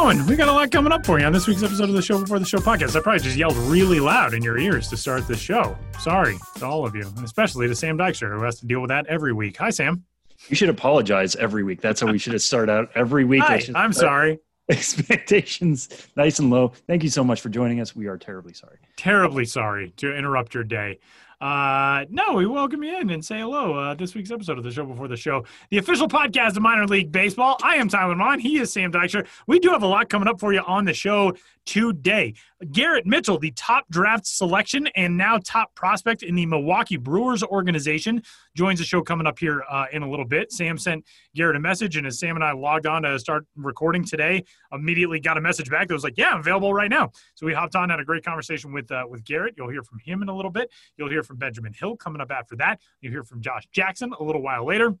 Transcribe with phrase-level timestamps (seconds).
[0.00, 0.26] going?
[0.26, 2.20] We got a lot coming up for you on this week's episode of the Show
[2.20, 2.94] Before the Show podcast.
[2.94, 5.76] I probably just yelled really loud in your ears to start the show.
[6.00, 8.90] Sorry to all of you, and especially to Sam Dykstra, who has to deal with
[8.90, 9.56] that every week.
[9.56, 10.04] Hi, Sam.
[10.48, 11.80] You should apologize every week.
[11.80, 13.42] That's how we should have started out every week.
[13.42, 14.38] Hi, I'm sorry.
[14.68, 16.72] Expectations nice and low.
[16.86, 17.96] Thank you so much for joining us.
[17.96, 18.78] We are terribly sorry.
[18.96, 20.98] Terribly sorry to interrupt your day.
[21.40, 23.74] Uh, no, we welcome you in and say hello.
[23.74, 26.86] Uh, this week's episode of the show before the show, the official podcast of minor
[26.86, 27.58] league baseball.
[27.62, 28.38] I am Tyler Maun.
[28.38, 29.26] He is Sam Dykstra.
[29.46, 31.34] We do have a lot coming up for you on the show
[31.66, 32.34] today.
[32.72, 38.22] Garrett Mitchell, the top draft selection and now top prospect in the Milwaukee Brewers organization,
[38.56, 40.52] joins the show coming up here uh, in a little bit.
[40.52, 44.04] Sam sent Garrett a message, and as Sam and I logged on to start recording
[44.04, 47.44] today, immediately got a message back that was like, "Yeah, I'm available right now." So
[47.44, 49.54] we hopped on, had a great conversation with uh, with Garrett.
[49.58, 50.70] You'll hear from him in a little bit.
[50.96, 52.80] You'll hear from Benjamin Hill coming up after that.
[53.00, 54.94] You'll hear from Josh Jackson a little while later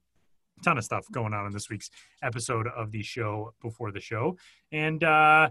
[0.64, 1.90] ton of stuff going on in this week's
[2.22, 4.36] episode of the show before the show.
[4.72, 5.50] And uh,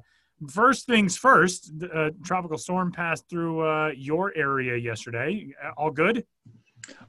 [0.49, 5.53] first things first, uh, tropical storm passed through uh, your area yesterday.
[5.77, 6.25] All good?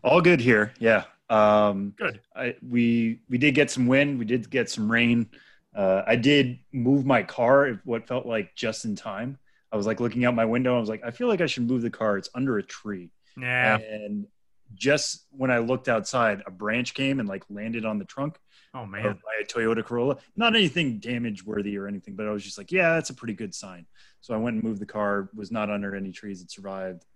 [0.03, 0.73] All good here.
[0.79, 1.05] Yeah.
[1.29, 2.21] Um, good.
[2.35, 4.19] I, we we did get some wind.
[4.19, 5.29] We did get some rain.
[5.75, 7.81] Uh, I did move my car.
[7.85, 9.39] What felt like just in time.
[9.73, 10.77] I was like looking out my window.
[10.77, 12.17] I was like, I feel like I should move the car.
[12.17, 13.11] It's under a tree.
[13.39, 13.77] Yeah.
[13.77, 14.27] And
[14.75, 18.39] just when I looked outside, a branch came and like landed on the trunk.
[18.77, 20.19] Oh man, by a Toyota Corolla.
[20.37, 23.33] Not anything damage worthy or anything, but I was just like, yeah, that's a pretty
[23.33, 23.87] good sign.
[24.21, 25.31] So I went and moved the car.
[25.35, 26.43] Was not under any trees.
[26.43, 27.07] It survived.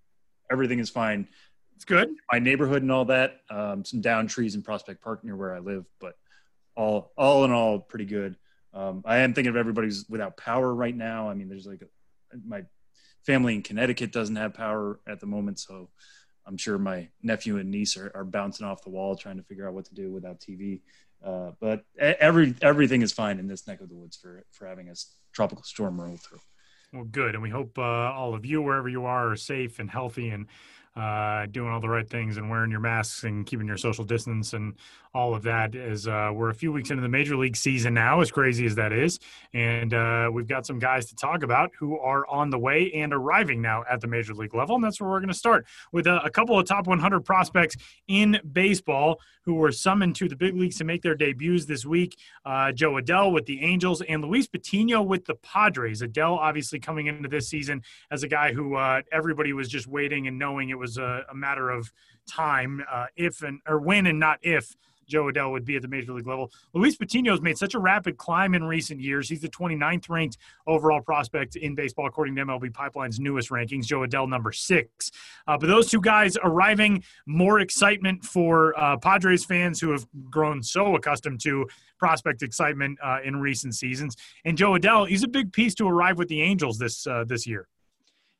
[0.50, 1.28] Everything is fine.
[1.76, 2.08] It's good.
[2.32, 3.42] My neighborhood and all that.
[3.50, 6.16] Um, some down trees in Prospect Park near where I live, but
[6.76, 8.36] all all in all, pretty good.
[8.72, 11.28] Um, I am thinking of everybody's without power right now.
[11.28, 12.62] I mean, there's like a, my
[13.26, 15.90] family in Connecticut doesn't have power at the moment, so
[16.46, 19.68] I'm sure my nephew and niece are, are bouncing off the wall trying to figure
[19.68, 20.80] out what to do without TV.
[21.24, 24.88] Uh, but every everything is fine in this neck of the woods for for having
[24.88, 24.94] a
[25.32, 26.40] tropical storm roll through.
[26.92, 29.90] Well, good, and we hope uh, all of you, wherever you are, are safe and
[29.90, 30.46] healthy and
[30.96, 34.52] uh, doing all the right things and wearing your masks and keeping your social distance
[34.52, 34.74] and
[35.14, 38.20] all of that is uh, we're a few weeks into the major league season now,
[38.20, 39.18] as crazy as that is.
[39.52, 43.12] And uh, we've got some guys to talk about who are on the way and
[43.12, 44.76] arriving now at the major league level.
[44.76, 47.74] And that's where we're going to start with a, a, couple of top 100 prospects
[48.06, 52.16] in baseball who were summoned to the big leagues to make their debuts this week.
[52.44, 56.02] Uh, Jo Adell with the Angels and Luis Patino with the Padres.
[56.02, 60.28] Adell obviously coming into this season as a guy who uh, everybody was just waiting
[60.28, 61.92] and knowing it was a, a matter of
[62.28, 64.74] time, uh, if and or when and not if
[65.10, 66.50] Jo Adell would be at the major league level.
[66.72, 69.28] Luis Patino has made such a rapid climb in recent years.
[69.28, 73.84] He's the 29th ranked overall prospect in baseball, according to MLB Pipeline's newest rankings.
[73.84, 75.10] Jo Adell, number six.
[75.46, 80.62] Uh, but those two guys arriving, more excitement for uh, Padres fans who have grown
[80.62, 81.66] so accustomed to
[81.98, 84.16] prospect excitement uh, in recent seasons.
[84.44, 87.46] And Jo Adell, he's a big piece to arrive with the Angels this uh, this
[87.46, 87.66] year.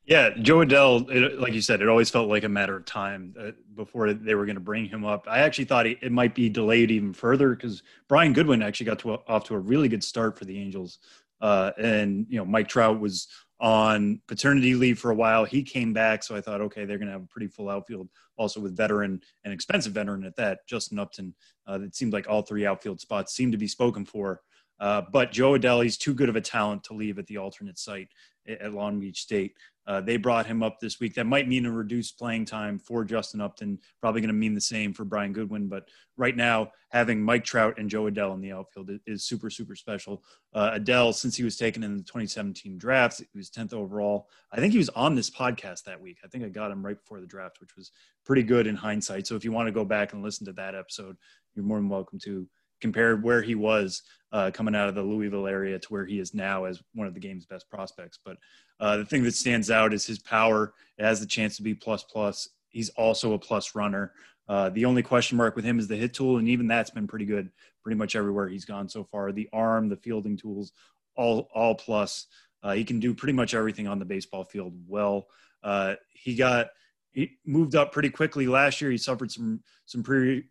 [0.05, 3.35] Yeah, Jo Adell, it, like you said, it always felt like a matter of time
[3.39, 5.27] uh, before they were going to bring him up.
[5.29, 8.99] I actually thought it, it might be delayed even further because Brian Goodwin actually got
[8.99, 10.97] to a, off to a really good start for the Angels,
[11.39, 13.27] uh, and you know Mike Trout was
[13.59, 15.45] on paternity leave for a while.
[15.45, 18.09] He came back, so I thought, okay, they're going to have a pretty full outfield,
[18.37, 21.35] also with veteran and expensive veteran at that, Justin Upton.
[21.67, 24.41] Uh, it seemed like all three outfield spots seemed to be spoken for.
[24.81, 27.77] Uh, but Jo Adell, he's too good of a talent to leave at the alternate
[27.77, 28.09] site
[28.47, 29.53] at Long Beach State.
[29.87, 31.15] Uh, they brought him up this week.
[31.15, 33.79] That might mean a reduced playing time for Justin Upton.
[33.99, 35.67] Probably going to mean the same for Brian Goodwin.
[35.67, 39.75] But right now, having Mike Trout and Jo Adell in the outfield is super, super
[39.75, 40.23] special.
[40.53, 40.79] Uh,
[41.11, 44.27] since he was taken in the 2017 draft, he was 10th overall.
[44.51, 46.19] I think he was on this podcast that week.
[46.23, 47.91] I think I got him right before the draft, which was
[48.23, 49.25] pretty good in hindsight.
[49.25, 51.17] So if you want to go back and listen to that episode,
[51.55, 52.47] you're more than welcome to
[52.81, 56.33] compare where he was uh, coming out of the Louisville area to where he is
[56.33, 58.19] now as one of the game's best prospects.
[58.23, 58.37] But
[58.79, 60.73] uh, the thing that stands out is his power.
[60.97, 62.49] It has the chance to be plus plus.
[62.69, 64.13] He's also a plus runner.
[64.47, 67.07] Uh, the only question mark with him is the hit tool, and even that's been
[67.07, 67.51] pretty good
[67.83, 69.31] pretty much everywhere he's gone so far.
[69.31, 70.71] The arm, the fielding tools,
[71.15, 72.27] all all plus.
[72.63, 75.27] Uh, he can do pretty much everything on the baseball field well.
[75.63, 76.69] Uh, he got
[77.11, 78.91] he moved up pretty quickly last year.
[78.91, 80.45] He suffered some some pretty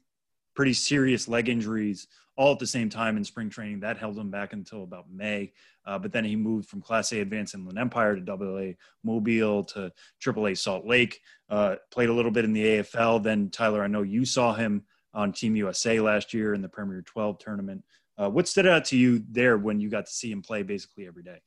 [0.60, 3.80] pretty serious leg injuries all at the same time in spring training.
[3.80, 5.54] That held him back until about May.
[5.86, 9.64] Uh, but then he moved from Class A Advanced Inland Empire to Double A Mobile
[9.64, 9.90] to
[10.20, 11.18] Triple A Salt Lake.
[11.48, 13.22] Uh, played a little bit in the AFL.
[13.22, 14.82] Then Tyler, I know you saw him
[15.14, 17.82] on Team USA last year in the Premier 12 tournament.
[18.18, 21.06] Uh, what stood out to you there when you got to see him play basically
[21.06, 21.38] every day?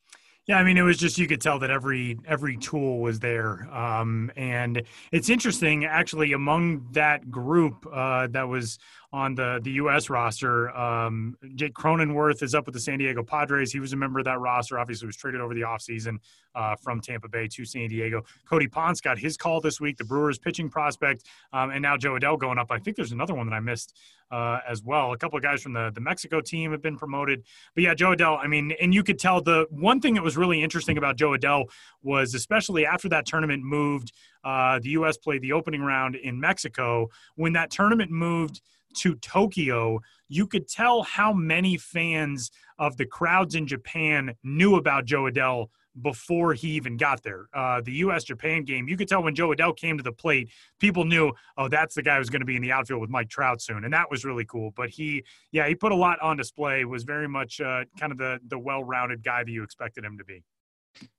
[0.46, 3.66] Yeah, I mean, it was just you could tell that every every tool was there,
[3.74, 4.84] um, and
[5.14, 8.78] it's interesting actually among that group uh, that was
[9.14, 10.10] on the the U.S.
[10.10, 10.76] roster.
[10.76, 13.72] Um, Jake Cronenworth is up with the San Diego Padres.
[13.72, 14.80] He was a member of that roster.
[14.80, 16.18] Obviously, was traded over the offseason
[16.56, 18.24] uh, from Tampa Bay to San Diego.
[18.50, 19.98] Cody Ponce got his call this week.
[19.98, 22.72] The Brewers pitching prospect, um, and now Jo Adell going up.
[22.72, 23.96] I think there's another one that I missed
[24.32, 25.14] uh, as well.
[25.14, 27.44] A couple of guys from the the Mexico team have been promoted.
[27.76, 28.44] But yeah, Jo Adell.
[28.44, 31.38] I mean, and you could tell the one thing that was really interesting about Jo
[31.38, 31.66] Adell
[32.02, 34.12] was especially after that tournament moved.
[34.44, 35.18] Uh, the U.S.
[35.18, 37.10] played the opening round in Mexico.
[37.36, 38.60] When that tournament moved
[38.96, 45.06] to Tokyo, you could tell how many fans of the crowds in Japan knew about
[45.06, 45.70] Jo Adell
[46.02, 47.48] before he even got there.
[47.54, 48.24] Uh, the U.S.
[48.24, 50.50] Japan game, you could tell when Jo Adell came to the plate,
[50.80, 53.30] people knew, oh, that's the guy who's going to be in the outfield with Mike
[53.30, 54.72] Trout soon, and that was really cool.
[54.76, 56.84] But he, yeah, he put a lot on display.
[56.86, 60.24] Was very much uh, kind of the the well-rounded guy that you expected him to
[60.24, 60.44] be.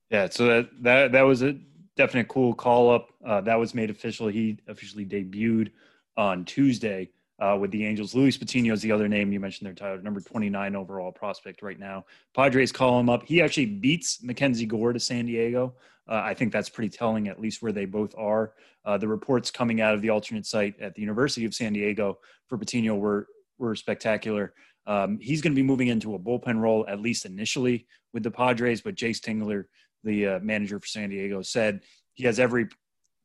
[0.09, 1.57] Yeah, so that that that was a
[1.95, 3.09] definite cool call up.
[3.25, 4.27] Uh, that was made official.
[4.27, 5.71] He officially debuted
[6.17, 8.15] on Tuesday uh, with the Angels.
[8.15, 11.79] Luis Patino is the other name you mentioned there, Tyler, number 29 overall prospect right
[11.79, 12.05] now.
[12.33, 13.23] Padres call him up.
[13.25, 15.75] He actually beats Mackenzie Gore to San Diego.
[16.07, 18.53] Uh, I think that's pretty telling, at least where they both are.
[18.85, 22.19] Uh, the reports coming out of the alternate site at the University of San Diego
[22.47, 23.27] for Patino were
[23.57, 24.53] were spectacular.
[24.85, 28.29] Um, he's going to be moving into a bullpen role at least initially with the
[28.29, 29.65] Padres, but Jayce Tingler,
[30.03, 31.81] the uh, manager for San Diego, said
[32.13, 32.67] he has every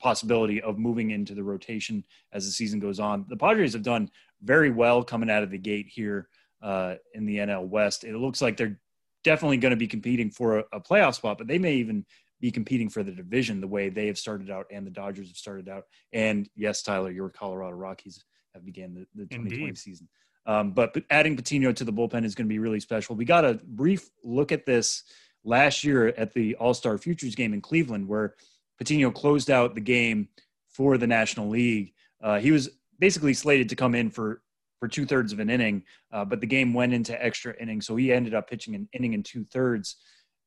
[0.00, 3.26] possibility of moving into the rotation as the season goes on.
[3.28, 4.10] The Padres have done
[4.42, 6.28] very well coming out of the gate here
[6.62, 8.04] uh, in the NL West.
[8.04, 8.80] It looks like they're
[9.24, 12.04] definitely going to be competing for a, a, playoff spot, but they may even
[12.40, 15.36] be competing for the division the way they have started out and the Dodgers have
[15.36, 15.84] started out.
[16.12, 18.24] And yes, Tyler, your Colorado Rockies
[18.54, 19.78] have began the, the 2020 Indeed.
[19.78, 20.08] season.
[20.46, 23.14] Um, but, but adding Patino to the bullpen is going to be really special.
[23.14, 25.04] We got a brief look at this
[25.44, 28.34] last year at the All Star Futures game in Cleveland, where
[28.80, 30.28] Patino closed out the game
[30.70, 31.92] for the National League.
[32.22, 34.42] Uh, he was basically slated to come in for
[34.78, 37.94] for two thirds of an inning, uh, but the game went into extra innings, so
[37.94, 39.96] he ended up pitching an inning and two thirds,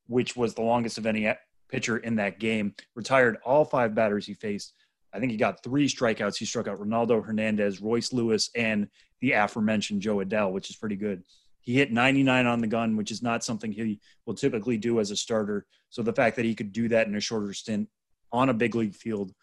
[0.07, 1.31] which was the longest of any
[1.69, 2.73] pitcher in that game.
[2.95, 4.73] Retired all five batters he faced.
[5.13, 6.37] I think he got three strikeouts.
[6.37, 8.87] He struck out Ronaldo Hernandez, Royce Lewis, and
[9.21, 11.21] the aforementioned Jo Adell, which is pretty good.
[11.61, 15.11] He hit 99 on the gun, which is not something he will typically do as
[15.11, 15.67] a starter.
[15.91, 17.87] So the fact that he could do that in a shorter stint
[18.33, 19.33] on a big league field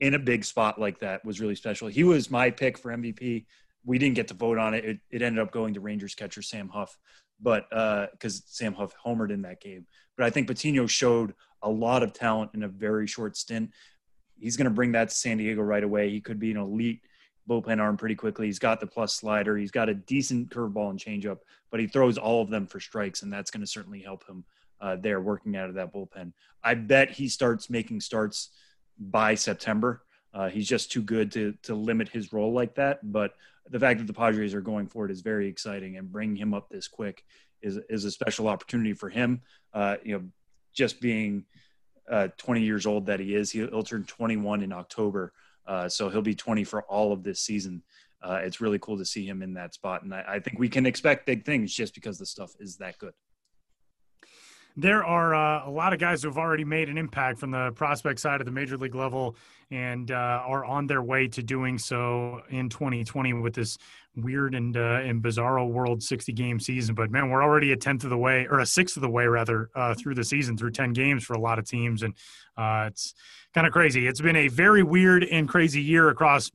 [0.00, 1.88] in a big spot like that was really special.
[1.88, 3.44] He was my pick for MVP.
[3.84, 4.84] We didn't get to vote on it.
[4.84, 6.96] It, it ended up going to Rangers catcher Sam Huff,
[7.40, 9.86] but because uh, Sam Huff homered in that game.
[10.16, 13.70] But I think Patino showed a lot of talent in a very short stint.
[14.38, 16.10] He's going to bring that to San Diego right away.
[16.10, 17.00] He could be an elite
[17.48, 18.46] bullpen arm pretty quickly.
[18.46, 19.56] He's got the plus slider.
[19.56, 21.38] He's got a decent curveball and changeup,
[21.70, 24.44] but he throws all of them for strikes, and that's going to certainly help him
[24.80, 26.32] uh, there working out of that bullpen.
[26.62, 28.50] I bet he starts making starts
[28.98, 30.02] by September.
[30.34, 33.00] Uh, he's just too good to to limit his role like that.
[33.02, 33.34] But
[33.70, 36.54] the fact that the Padres are going for it is very exciting, and bringing him
[36.54, 37.24] up this quick
[37.62, 39.42] is is a special opportunity for him.
[39.72, 40.24] Uh, you know,
[40.72, 41.44] just being
[42.10, 45.32] uh, 20 years old that he is, he'll, turn 21 in October,
[45.66, 47.82] uh, so he'll be 20 for all of this season.
[48.22, 50.68] Uh, it's really cool to see him in that spot, and I, I think we
[50.68, 53.12] can expect big things just because the stuff is that good
[54.78, 57.72] there are uh, a lot of guys who have already made an impact from the
[57.72, 59.34] prospect side of the major league level
[59.72, 60.14] and uh,
[60.46, 63.76] are on their way to doing so in 2020 with this
[64.14, 66.94] weird and uh, and bizarro world 60 game season.
[66.94, 69.26] But man, we're already a tenth of the way, or a sixth of the way
[69.26, 72.14] rather, uh, through the season, through 10 games for a lot of teams, and
[72.56, 73.14] uh, it's
[73.54, 74.06] kind of crazy.
[74.06, 76.52] It's been a very weird and crazy year across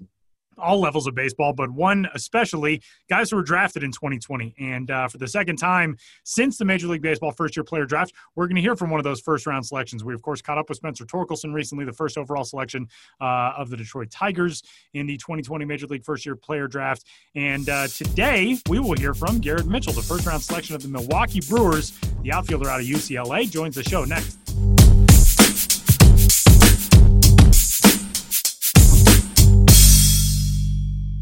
[0.58, 4.56] all levels of baseball, but one especially guys who were drafted in 2020.
[4.60, 8.14] And uh, for the second time since the Major League Baseball first year player draft,
[8.36, 10.04] we're going to hear from one of those first round selections.
[10.04, 12.88] We, of course, caught up with Spencer Torkelson recently, the first overall selection
[13.22, 17.06] uh, of the Detroit Tigers in the 2020 Major League first year player draft.
[17.36, 20.90] And uh, today we will hear from Garrett Mitchell, the first round selection of the
[20.90, 24.43] Milwaukee Brewers, the outfielder out of UCLA, joins the show next.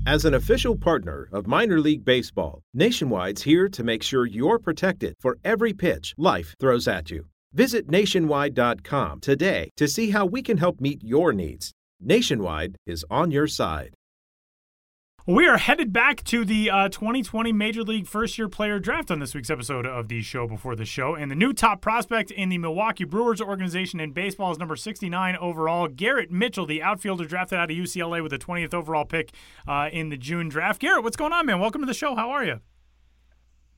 [0.08, 5.14] As an official partner of Minor League Baseball, Nationwide's here to make sure you're protected
[5.20, 7.26] for every pitch life throws at you.
[7.54, 11.72] Visit nationwide.com today to see how we can help meet your needs.
[12.00, 13.94] Nationwide is on your side.
[15.28, 19.20] We are headed back to the uh, 2020 Major League First Year Player Draft on
[19.20, 21.14] this week's episode of the show before the show.
[21.14, 25.36] And the new top prospect in the Milwaukee Brewers organization in baseball is number 69
[25.36, 29.32] overall, Garrett Mitchell, the outfielder drafted out of UCLA with the 20th overall pick
[29.68, 30.82] uh, in the June draft.
[30.82, 31.60] Garrett, what's going on, man?
[31.60, 32.16] Welcome to the show.
[32.16, 32.60] How are you?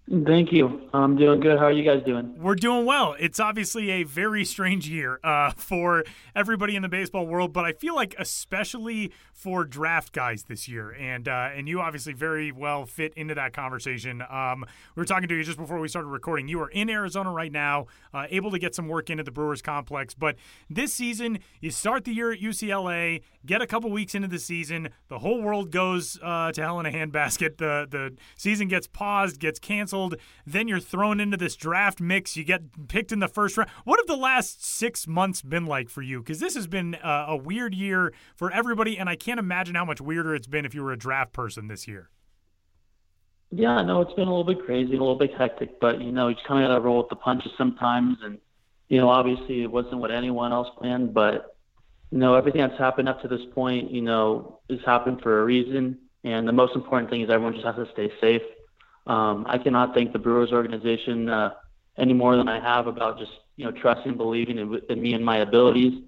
[0.09, 0.89] Thank you.
[0.93, 1.57] I'm doing good.
[1.57, 2.35] How are you guys doing?
[2.37, 3.15] We're doing well.
[3.17, 6.03] It's obviously a very strange year uh, for
[6.35, 10.91] everybody in the baseball world, but I feel like especially for draft guys this year,
[10.91, 14.21] and uh, and you obviously very well fit into that conversation.
[14.29, 16.49] Um, we were talking to you just before we started recording.
[16.49, 19.61] You are in Arizona right now, uh, able to get some work into the Brewers
[19.61, 20.35] complex, but
[20.69, 24.89] this season you start the year at UCLA, get a couple weeks into the season,
[25.07, 27.57] the whole world goes uh, to hell in a handbasket.
[27.57, 30.15] The the season gets paused, gets canceled canceled.
[30.45, 32.35] Then you're thrown into this draft mix.
[32.35, 33.69] You get picked in the first round.
[33.83, 36.19] What have the last six months been like for you?
[36.19, 39.85] Because this has been a, a weird year for everybody, and I can't imagine how
[39.85, 42.09] much weirder it's been if you were a draft person this year.
[43.51, 46.27] Yeah, no, it's been a little bit crazy, a little bit hectic, but you know,
[46.27, 48.17] you just kind of got to roll with the punches sometimes.
[48.23, 48.39] And
[48.89, 51.55] you know, obviously, it wasn't what anyone else planned, but
[52.09, 55.45] you know, everything that's happened up to this point, you know, has happened for a
[55.45, 55.99] reason.
[56.23, 58.41] And the most important thing is everyone just has to stay safe.
[59.05, 61.53] Um, I cannot thank the Brewers organization uh,
[61.97, 65.23] any more than I have about just you know trusting, believing in, in me and
[65.23, 66.03] my abilities.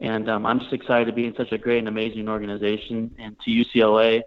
[0.00, 3.14] And um, I'm just excited to be in such a great and amazing organization.
[3.18, 4.22] And to UCLA, you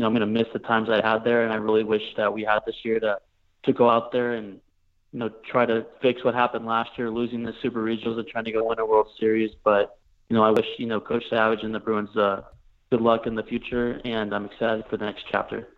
[0.00, 2.32] know, I'm going to miss the times I had there, and I really wish that
[2.32, 3.18] we had this year to
[3.64, 4.60] to go out there and
[5.12, 8.44] you know try to fix what happened last year, losing the Super Regionals and trying
[8.44, 9.52] to go win a World Series.
[9.62, 12.42] But you know, I wish you know Coach Savage and the Bruins uh,
[12.90, 15.68] good luck in the future, and I'm excited for the next chapter.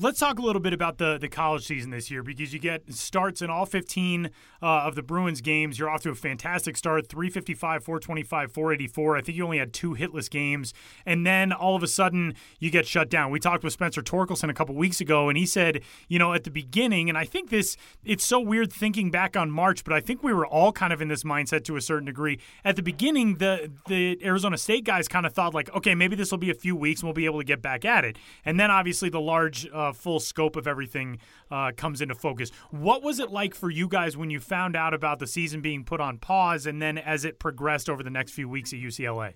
[0.00, 2.94] Let's talk a little bit about the, the college season this year because you get
[2.94, 4.30] starts in all 15 uh,
[4.62, 5.76] of the Bruins games.
[5.76, 9.16] You're off to a fantastic start 355, 425, 484.
[9.16, 10.72] I think you only had two hitless games.
[11.04, 13.32] And then all of a sudden, you get shut down.
[13.32, 16.44] We talked with Spencer Torkelson a couple weeks ago, and he said, you know, at
[16.44, 19.98] the beginning, and I think this, it's so weird thinking back on March, but I
[19.98, 22.38] think we were all kind of in this mindset to a certain degree.
[22.64, 26.30] At the beginning, the, the Arizona State guys kind of thought, like, okay, maybe this
[26.30, 28.16] will be a few weeks and we'll be able to get back at it.
[28.44, 31.18] And then obviously the large, uh, uh, full scope of everything
[31.50, 32.50] uh, comes into focus.
[32.70, 35.84] What was it like for you guys when you found out about the season being
[35.84, 39.34] put on pause and then as it progressed over the next few weeks at UCLA?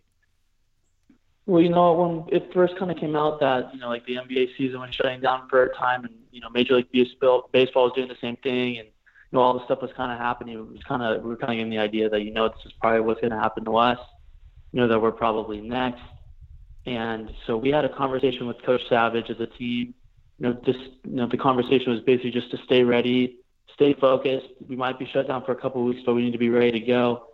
[1.47, 4.15] Well, you know, when it first kind of came out that, you know, like the
[4.15, 7.93] NBA season was shutting down for a time and, you know, Major League Baseball was
[7.97, 10.55] doing the same thing and, you know, all this stuff was kind of happening.
[10.55, 12.59] It was kind of, we were kind of getting the idea that, you know, this
[12.67, 13.99] is probably what's going to happen to us,
[14.71, 16.03] you know, that we're probably next.
[16.87, 19.95] And so we had a conversation with Coach Savage as a team
[20.43, 23.39] you know, just you know, the conversation was basically just to stay ready,
[23.75, 24.49] stay focused.
[24.69, 26.51] We might be shut down for a couple of weeks, but we need to be
[26.51, 27.29] ready to go.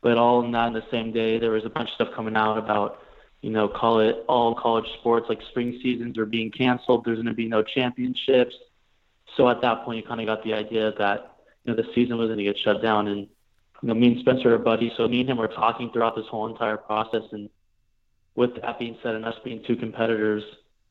[0.00, 2.36] But all in that, in the same day, there was a bunch of stuff coming
[2.36, 3.02] out about,
[3.40, 7.04] you know, call it all college sports, like spring seasons are being canceled.
[7.04, 8.54] There's going to be no championships.
[9.36, 12.16] So at that point, you kind of got the idea that, you know, the season
[12.16, 13.08] was going to get shut down.
[13.08, 13.26] And,
[13.82, 16.26] you know, me and Spencer are buddies, so me and him were talking throughout this
[16.30, 17.24] whole entire process.
[17.32, 17.50] And
[18.36, 20.44] with that being said, and us being two competitors,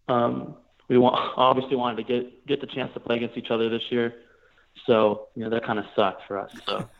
[0.09, 3.69] um, we want, obviously wanted to get get the chance to play against each other
[3.69, 4.13] this year.
[4.85, 6.51] So you know that kind of sucked for us.
[6.65, 6.89] So.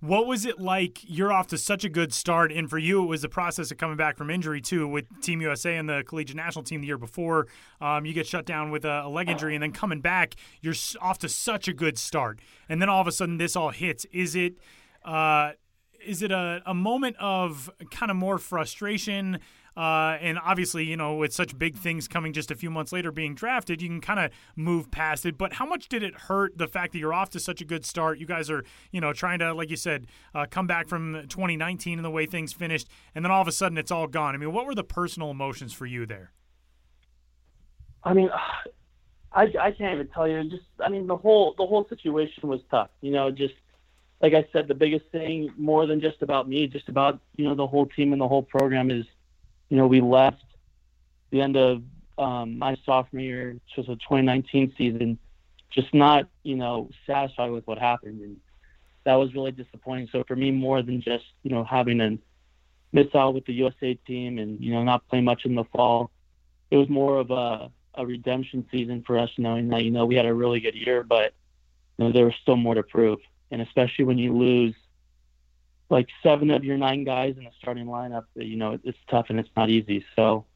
[0.00, 1.00] What was it like?
[1.02, 3.76] You're off to such a good start, and for you, it was the process of
[3.76, 6.96] coming back from injury too, with Team USA and the collegiate national team the year
[6.96, 7.48] before.
[7.82, 10.74] Um, you get shut down with a, a, leg injury, and then coming back, you're
[11.02, 14.06] off to such a good start, and then all of a sudden, this all hits.
[14.06, 14.54] Is it?
[15.04, 15.52] Uh,
[16.02, 19.38] is it a, a moment of kind of more frustration?
[19.76, 23.12] Uh, and obviously, you know, with such big things coming just a few months later
[23.12, 25.38] being drafted, you can kind of move past it.
[25.38, 27.84] But how much did it hurt the fact that you're off to such a good
[27.84, 28.18] start?
[28.18, 31.98] You guys are, you know, trying to, like you said, uh, come back from 2019
[31.98, 34.34] and the way things finished, and then all of a sudden it's all gone.
[34.34, 36.32] I mean, what were the personal emotions for you there?
[38.02, 38.30] I mean,
[39.32, 40.42] I, I can't even tell you.
[40.50, 42.90] Just, I mean, the whole the whole situation was tough.
[43.00, 43.54] You know, just
[44.20, 47.54] like I said, the biggest thing, more than just about me, just about you know
[47.54, 49.06] the whole team and the whole program is
[49.70, 50.44] you know, we left
[51.30, 51.82] the end of
[52.18, 55.18] um, my sophomore year, which was a 2019 season,
[55.70, 58.20] just not, you know, satisfied with what happened.
[58.20, 58.36] And
[59.04, 60.08] that was really disappointing.
[60.12, 62.18] So for me, more than just, you know, having to
[62.92, 66.10] miss out with the USA team and, you know, not play much in the fall,
[66.70, 70.16] it was more of a, a redemption season for us, knowing that, you know, we
[70.16, 71.32] had a really good year, but,
[71.96, 73.20] you know, there was still more to prove.
[73.52, 74.74] And especially when you lose–
[75.90, 79.40] like seven of your nine guys in the starting lineup, you know, it's tough and
[79.40, 80.04] it's not easy.
[80.16, 80.46] So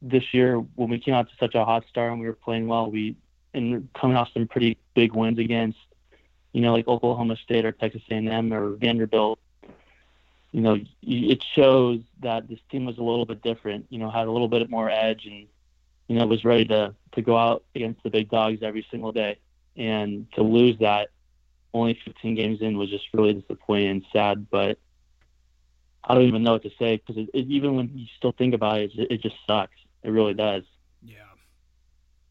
[0.00, 2.68] this year, when we came out to such a hot start and we were playing
[2.68, 3.16] well, we
[3.52, 5.78] and coming off some pretty big wins against,
[6.52, 9.38] you know, like Oklahoma State or Texas A&M or Vanderbilt.
[10.52, 13.86] You know, it shows that this team was a little bit different.
[13.90, 15.46] You know, had a little bit more edge and,
[16.06, 19.38] you know, was ready to to go out against the big dogs every single day.
[19.76, 21.08] And to lose that
[21.72, 24.48] only 15 games in was just really disappointing and sad.
[24.48, 24.78] But
[26.06, 28.54] I don't even know what to say because it, it, even when you still think
[28.54, 29.76] about it, it, it just sucks.
[30.02, 30.64] It really does.
[31.02, 31.14] Yeah.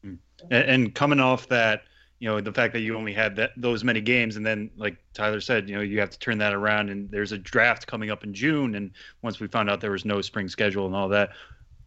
[0.02, 0.14] Hmm.
[0.50, 1.82] And, and coming off that,
[2.24, 4.96] you know the fact that you only had that those many games and then like
[5.12, 8.10] tyler said you know you have to turn that around and there's a draft coming
[8.10, 11.08] up in june and once we found out there was no spring schedule and all
[11.08, 11.30] that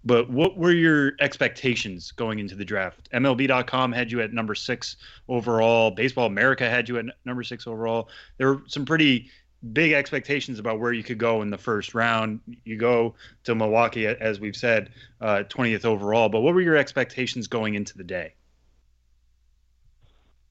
[0.06, 4.98] but what were your expectations going into the draft mlb.com had you at number six
[5.28, 9.32] overall baseball america had you at number six overall there were some pretty
[9.74, 14.06] big expectations about where you could go in the first round you go to milwaukee
[14.06, 14.90] as we've said
[15.22, 18.34] uh, 20th overall but what were your expectations going into the day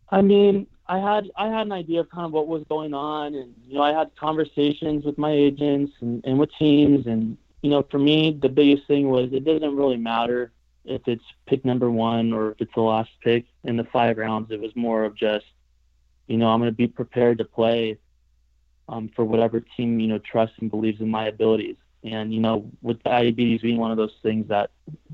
[0.08, 3.34] I mean, I had I had an idea of kind of what was going on,
[3.34, 7.70] and you know, I had conversations with my agents and, and with teams, and you
[7.70, 10.52] know, for me, the biggest thing was it doesn't really matter
[10.84, 14.52] if it's pick number one or if it's the last pick in the five rounds.
[14.52, 15.46] It was more of just,
[16.28, 17.98] you know, I'm going to be prepared to play
[18.88, 21.76] um, for whatever team you know trusts and believes in my abilities.
[22.04, 24.70] And you know, with diabetes being one of those things that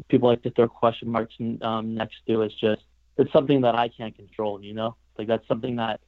[0.08, 2.82] people like to throw question marks um, next to, it's just
[3.16, 4.96] it's something that I can't control, you know?
[5.18, 6.00] Like that's something that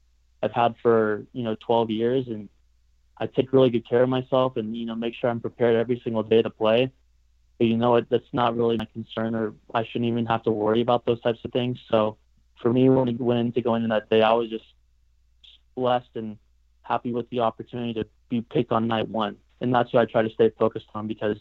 [0.43, 2.49] I've had for, you know, 12 years and
[3.19, 6.01] I take really good care of myself and, you know, make sure I'm prepared every
[6.03, 6.91] single day to play.
[7.59, 10.51] But you know what, that's not really my concern or I shouldn't even have to
[10.51, 11.79] worry about those types of things.
[11.89, 12.17] So
[12.61, 14.65] for me, when we went into going in that day, I was just
[15.77, 16.37] blessed and
[16.85, 19.37] happy with the opportunity to be picked on night one.
[19.61, 21.39] And that's what I try to stay focused on because,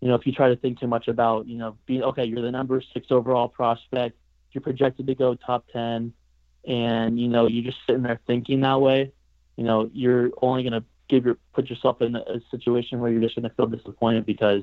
[0.00, 2.42] you know, if you try to think too much about, you know, being okay, you're
[2.42, 4.18] the number six overall prospect,
[4.52, 6.12] you're projected to go top 10
[6.66, 9.12] and you know you're just sitting there thinking that way
[9.56, 13.20] you know you're only going to give your put yourself in a situation where you're
[13.20, 14.62] just going to feel disappointed because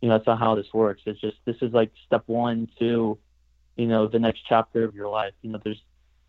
[0.00, 3.18] you know that's not how this works it's just this is like step one to
[3.76, 5.82] you know the next chapter of your life you know there's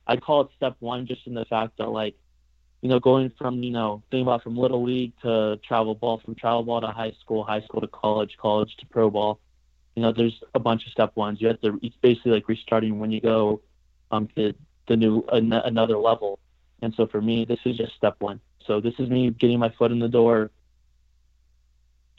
[0.05, 2.15] i call it step one just in the fact that like
[2.81, 6.35] you know going from you know thinking about from little league to travel ball from
[6.35, 9.39] travel ball to high school high school to college college to pro ball
[9.99, 11.41] you know, there's a bunch of step ones.
[11.41, 13.61] You have to, it's basically like restarting when you go
[14.11, 14.53] um, to
[14.87, 16.39] the new, an- another level.
[16.81, 18.39] And so for me, this is just step one.
[18.65, 20.51] So this is me getting my foot in the door,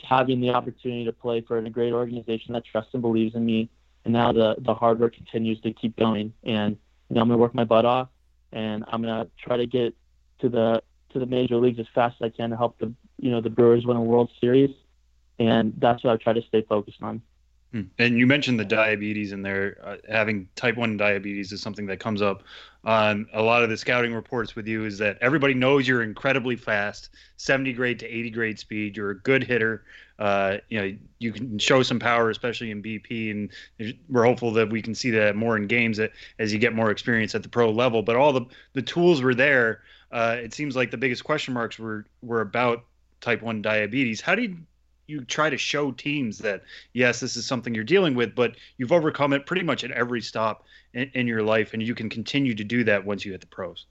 [0.02, 3.70] having the opportunity to play for a great organization that trusts and believes in me.
[4.04, 6.34] And now the, the hard work continues to keep going.
[6.44, 6.76] And,
[7.08, 8.08] you know, I'm going to work my butt off
[8.52, 9.94] and I'm going to try to get
[10.40, 13.30] to the, to the major leagues as fast as I can to help the, you
[13.30, 14.74] know, the Brewers win a World Series.
[15.38, 17.22] And that's what I try to stay focused on.
[17.72, 17.82] Hmm.
[17.98, 19.78] And you mentioned the diabetes in there.
[19.82, 22.42] Uh, having type 1 diabetes is something that comes up
[22.84, 26.56] on a lot of the scouting reports with you is that everybody knows you're incredibly
[26.56, 28.96] fast, 70 grade to 80 grade speed.
[28.96, 29.84] You're a good hitter.
[30.18, 34.68] Uh, you know, you can show some power, especially in BP, and we're hopeful that
[34.68, 37.48] we can see that more in games that, as you get more experience at the
[37.48, 38.02] pro level.
[38.02, 39.82] But all the the tools were there.
[40.10, 42.84] Uh, it seems like the biggest question marks were were about
[43.20, 44.20] type 1 diabetes.
[44.20, 44.56] How did
[45.06, 48.92] you try to show teams that yes, this is something you're dealing with, but you've
[48.92, 52.54] overcome it pretty much at every stop in, in your life, and you can continue
[52.54, 53.86] to do that once you hit the pros.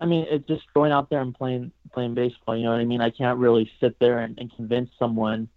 [0.00, 2.56] I mean, it's just going out there and playing playing baseball.
[2.56, 3.00] You know what I mean?
[3.00, 5.48] I can't really sit there and, and convince someone.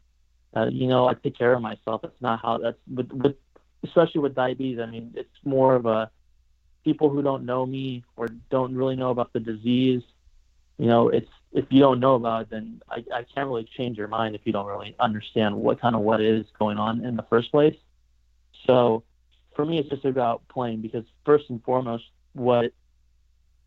[0.55, 2.03] Uh, you know, I take care of myself.
[2.03, 3.35] It's not how that's with, with
[3.83, 4.79] especially with diabetes.
[4.79, 6.11] I mean, it's more of a
[6.85, 10.03] people who don't know me or don't really know about the disease.
[10.77, 13.97] You know, it's if you don't know about it, then I, I can't really change
[13.97, 17.15] your mind if you don't really understand what kind of what is going on in
[17.15, 17.75] the first place.
[18.67, 19.03] So
[19.55, 22.71] for me, it's just about playing because first and foremost, what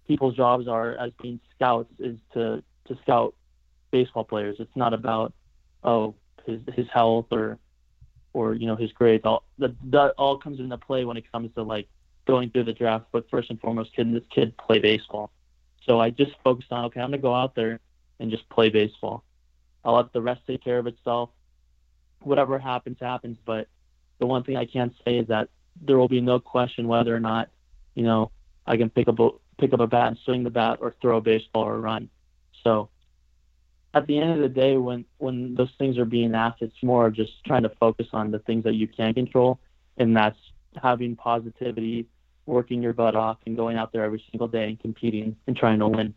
[0.06, 3.34] people's jobs are as being scouts is to, to scout
[3.90, 4.56] baseball players.
[4.58, 5.32] It's not about,
[5.82, 7.58] oh, his, his health or,
[8.34, 9.24] or, you know, his grades.
[9.24, 11.88] All that, that all comes into play when it comes to like
[12.28, 13.06] going through the draft.
[13.10, 15.32] But first and foremost, can this kid play baseball?
[15.84, 17.80] So I just focused on, okay, I'm going to go out there
[18.20, 19.24] and just play baseball.
[19.84, 21.30] I'll let the rest take care of itself.
[22.22, 23.38] Whatever happens, happens.
[23.44, 23.68] But
[24.18, 25.48] the one thing I can say is that
[25.80, 27.48] there will be no question whether or not,
[27.94, 28.30] you know,
[28.66, 31.16] I can pick up a, pick up a bat and swing the bat or throw
[31.16, 32.10] a baseball or run.
[32.62, 32.90] So
[33.94, 37.06] at the end of the day, when, when those things are being asked, it's more
[37.06, 39.58] of just trying to focus on the things that you can control.
[39.96, 40.38] And that's
[40.82, 42.06] having positivity,
[42.48, 45.78] working your butt off and going out there every single day and competing and trying
[45.78, 46.14] to win.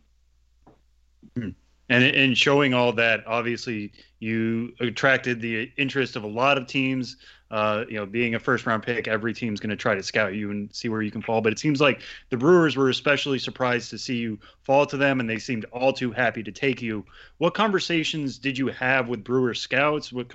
[1.36, 1.50] Hmm.
[1.88, 7.18] And in showing all that, obviously you attracted the interest of a lot of teams.
[7.52, 10.34] Uh, you know, being a first round pick, every team's going to try to scout
[10.34, 11.42] you and see where you can fall.
[11.42, 15.20] But it seems like the Brewers were especially surprised to see you fall to them,
[15.20, 17.04] and they seemed all too happy to take you.
[17.36, 20.10] What conversations did you have with Brewer scouts?
[20.10, 20.34] What,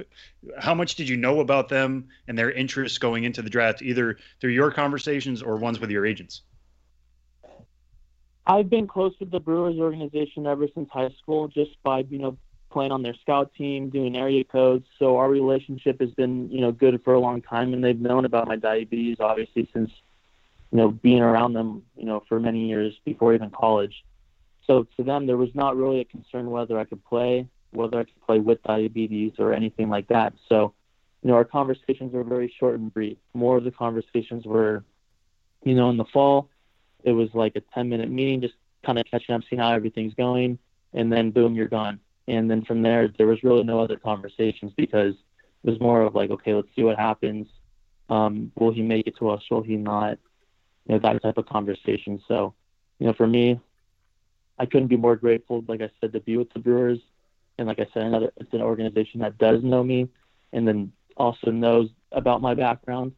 [0.60, 4.20] how much did you know about them and their interests going into the draft, either
[4.40, 6.44] through your conversations or ones with your agents?
[8.46, 12.38] I've been close with the Brewers organization ever since high school, just by you know
[12.70, 14.86] playing on their scout team, doing area codes.
[15.00, 18.26] So our relationship has been, you know, good for a long time, and they've known
[18.26, 19.92] about my diabetes obviously since
[20.72, 24.04] you know, being around them, you know, for many years before even college.
[24.66, 28.04] So to them, there was not really a concern whether I could play, whether I
[28.04, 30.34] could play with diabetes or anything like that.
[30.50, 30.74] So,
[31.24, 33.18] you know, our conversations were very short and brief.
[33.34, 34.84] More of the conversations were,
[35.64, 36.50] you know, in the fall,
[37.04, 40.14] it was like a 10 minute meeting, just kind of catching up, seeing how everything's
[40.16, 40.60] going,
[40.94, 42.00] and then boom, you're gone.
[42.28, 45.14] And then from there, there was really no other conversations because
[45.64, 47.48] it was more of like, okay, let's see what happens.
[48.10, 49.42] Um, will he make it to us?
[49.50, 50.18] Will he not?
[50.86, 52.22] You know, that type of conversation.
[52.28, 52.54] So,
[53.00, 53.60] you know, for me,
[54.60, 57.00] I couldn't be more grateful, like I said, to be with the Brewers.
[57.58, 60.10] And like I said, another it's an organization that does know me
[60.54, 63.14] and then also knows about my background.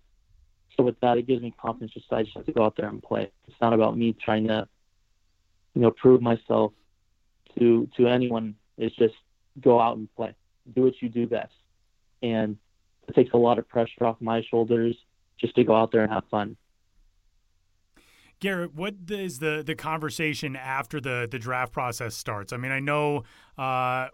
[0.75, 1.93] So with that, it gives me confidence.
[1.93, 3.31] Just I just have to go out there and play.
[3.47, 4.67] It's not about me trying to,
[5.75, 6.71] you know, prove myself
[7.57, 8.55] to to anyone.
[8.79, 9.13] It's just
[9.61, 10.33] go out and play,
[10.73, 11.53] do what you do best,
[12.23, 12.57] and
[13.07, 14.95] it takes a lot of pressure off my shoulders
[15.39, 16.55] just to go out there and have fun.
[18.39, 22.53] Garrett, what is the the conversation after the the draft process starts?
[22.53, 23.23] I mean, I know
[23.59, 24.07] uh,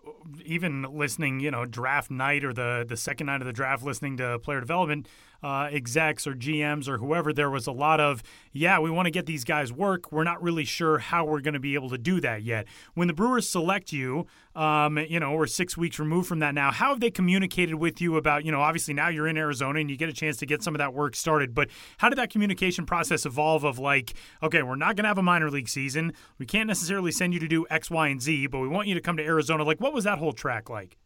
[0.44, 4.18] even listening, you know, draft night or the the second night of the draft, listening
[4.18, 5.08] to player development
[5.46, 9.12] uh, execs or GMs or whoever, there was a lot of, yeah, we want to
[9.12, 10.12] get these guys work.
[10.12, 12.66] We're not really sure how we're going to be able to do that yet.
[12.96, 16.72] When the Brewers select you, um, you know, we're six weeks removed from that now.
[16.72, 19.90] How have they communicated with you about, you know, obviously now you're in Arizona and
[19.90, 22.32] you get a chance to get some of that work started, but how did that
[22.32, 26.14] communication process evolve of like, okay, we're not going to have a minor league season.
[26.40, 28.96] We can't necessarily send you to do X, Y, and Z, but we want you
[28.96, 29.35] to come to Arizona.
[29.42, 30.98] Like, what was that whole track like?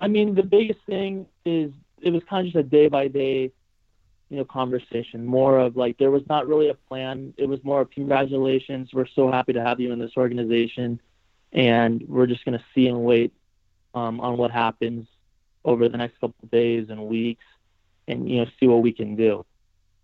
[0.00, 3.52] I mean, the biggest thing is it was kind of just a day by day,
[4.30, 5.26] you know, conversation.
[5.26, 7.34] More of like there was not really a plan.
[7.36, 8.90] It was more of congratulations.
[8.92, 11.00] We're so happy to have you in this organization,
[11.52, 13.32] and we're just gonna see and wait
[13.94, 15.06] um, on what happens
[15.64, 17.44] over the next couple of days and weeks,
[18.08, 19.44] and you know, see what we can do.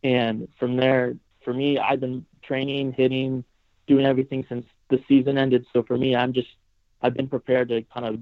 [0.04, 3.44] And from there, for me, I've been training, hitting,
[3.86, 5.66] doing everything since the season ended.
[5.72, 6.48] So for me, I'm just
[7.00, 8.20] I've been prepared to kind of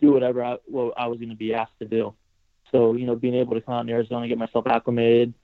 [0.00, 2.14] do whatever I, what I was going to be asked to do.
[2.70, 5.34] So, you know, being able to come out in Arizona, get myself acclimated,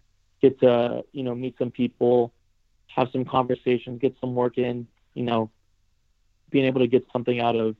[0.40, 2.32] get to, you know, meet some people,
[2.88, 5.50] have some conversations, get some work in, you know,
[6.50, 7.76] being able to get something out of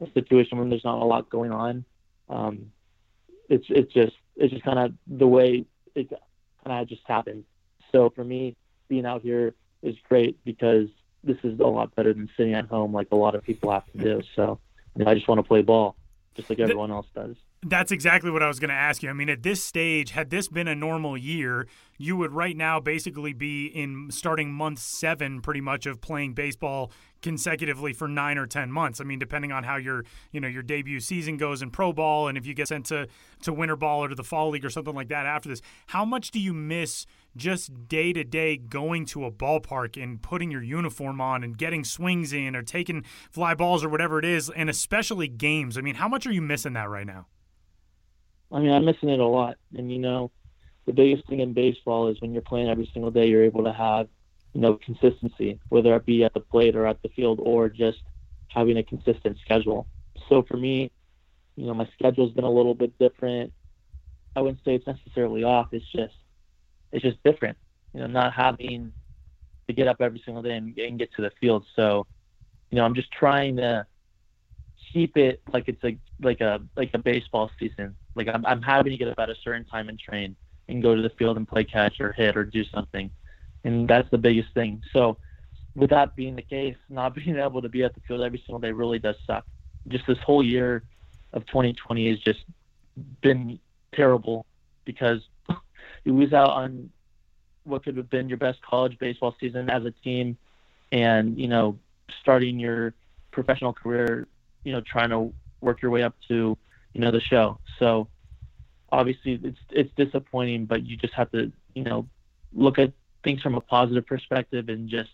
[0.00, 1.84] a situation when there's not a lot going on.
[2.28, 2.72] Um,
[3.48, 6.08] it's, it's just, it's just kind of the way it
[6.64, 7.44] kind of just happened.
[7.92, 8.56] So for me,
[8.88, 10.88] being out here is great because
[11.22, 13.84] this is a lot better than sitting at home like a lot of people have
[13.92, 14.22] to do.
[14.36, 14.58] So
[14.96, 15.96] you know, I just want to play ball
[16.34, 17.36] just like everyone else does.
[17.62, 19.10] That's exactly what I was going to ask you.
[19.10, 21.66] I mean, at this stage, had this been a normal year,
[21.98, 26.90] you would right now basically be in starting month seven, pretty much of playing baseball
[27.20, 28.98] consecutively for nine or ten months.
[28.98, 32.28] I mean, depending on how your you know your debut season goes in pro ball,
[32.28, 33.08] and if you get sent to
[33.42, 36.06] to winter ball or to the fall league or something like that after this, how
[36.06, 37.04] much do you miss
[37.36, 41.84] just day to day going to a ballpark and putting your uniform on and getting
[41.84, 45.78] swings in or taking fly balls or whatever it is, and especially games?
[45.78, 47.26] I mean, how much are you missing that right now?
[48.52, 49.56] I mean, I'm missing it a lot.
[49.76, 50.30] And, you know,
[50.86, 53.72] the biggest thing in baseball is when you're playing every single day, you're able to
[53.72, 54.08] have,
[54.54, 57.98] you know, consistency, whether it be at the plate or at the field or just
[58.48, 59.86] having a consistent schedule.
[60.28, 60.90] So for me,
[61.54, 63.52] you know, my schedule's been a little bit different.
[64.34, 65.68] I wouldn't say it's necessarily off.
[65.72, 66.14] It's just,
[66.92, 67.56] it's just different.
[67.92, 68.92] You know, not having
[69.66, 71.64] to get up every single day and, and get to the field.
[71.76, 72.06] So,
[72.70, 73.86] you know, I'm just trying to
[74.92, 77.96] keep it like it's a like a like a baseball season.
[78.14, 80.36] Like I'm I'm happy to get up at a certain time and train
[80.68, 83.10] and go to the field and play catch or hit or do something,
[83.64, 84.82] and that's the biggest thing.
[84.92, 85.18] So,
[85.74, 88.60] with that being the case, not being able to be at the field every single
[88.60, 89.44] day really does suck.
[89.88, 90.84] Just this whole year
[91.32, 92.40] of 2020 has just
[93.22, 93.58] been
[93.94, 94.44] terrible
[94.84, 95.20] because
[96.04, 96.90] you lose out on
[97.64, 100.36] what could have been your best college baseball season as a team,
[100.92, 101.78] and you know
[102.20, 102.94] starting your
[103.30, 104.26] professional career
[104.64, 106.56] you know trying to work your way up to
[106.92, 107.58] you know the show.
[107.78, 108.08] So
[108.90, 112.06] obviously it's it's disappointing, but you just have to you know
[112.52, 115.10] look at things from a positive perspective and just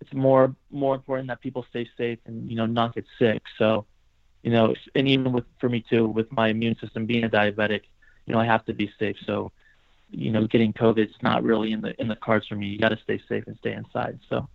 [0.00, 3.42] it's more more important that people stay safe and you know not get sick.
[3.58, 3.86] So
[4.42, 7.82] you know, and even with for me too, with my immune system being a diabetic,
[8.26, 9.16] you know, I have to be safe.
[9.24, 9.52] So
[10.10, 12.66] you know, getting COVID is not really in the in the cards for me.
[12.66, 14.18] You got to stay safe and stay inside.
[14.28, 14.48] So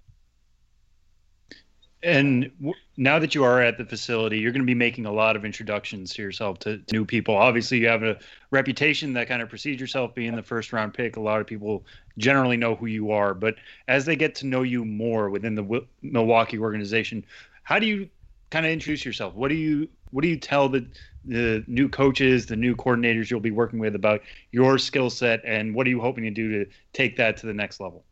[2.01, 5.12] and w- now that you are at the facility, you're going to be making a
[5.12, 7.35] lot of introductions to yourself to, to, new people.
[7.35, 8.17] Obviously, you have a
[8.51, 11.17] reputation that kind of precedes yourself being the first round pick.
[11.17, 11.85] A lot of people
[12.17, 13.55] generally know who you are, but
[13.88, 17.25] as they get to know you more within the w- Milwaukee organization,
[17.63, 18.09] how do you
[18.49, 19.33] kind of introduce yourself?
[19.35, 20.88] What do you what do you tell the
[21.26, 25.76] the new coaches, the new coordinators you'll be working with about your skill set, and
[25.76, 28.06] what are you hoping to do to take that to the next level?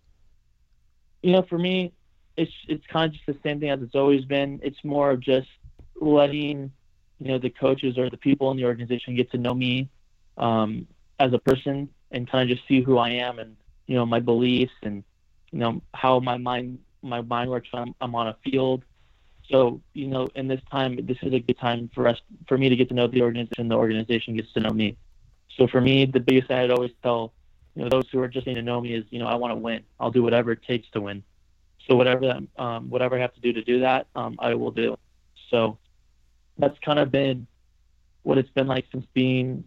[1.24, 1.94] You know, for me,
[2.36, 4.60] it's it's kind of just the same thing as it's always been.
[4.62, 5.48] It's more of just
[6.00, 6.72] letting
[7.20, 9.90] you know the coaches or the people in the organization get to know me
[10.38, 10.88] um,
[11.20, 13.56] as a person and kind of just see who I am and
[13.88, 15.04] you know my beliefs and
[15.52, 18.84] you know how my mind my mind works when I'm, I'm on a field.
[19.50, 22.70] So you know, in this time, this is a good time for us for me
[22.70, 23.68] to get to know the organization.
[23.68, 24.98] The organization gets to know me.
[25.58, 27.34] So for me, the biggest thing I'd always tell
[27.76, 29.52] you know those who are just getting to know me is you know I want
[29.52, 29.84] to win.
[30.00, 31.24] I'll do whatever it takes to win.
[31.88, 34.98] So whatever um, whatever I have to do to do that, um, I will do.
[35.50, 35.78] So
[36.58, 37.48] that's kind of been
[38.24, 39.64] what it's been like since being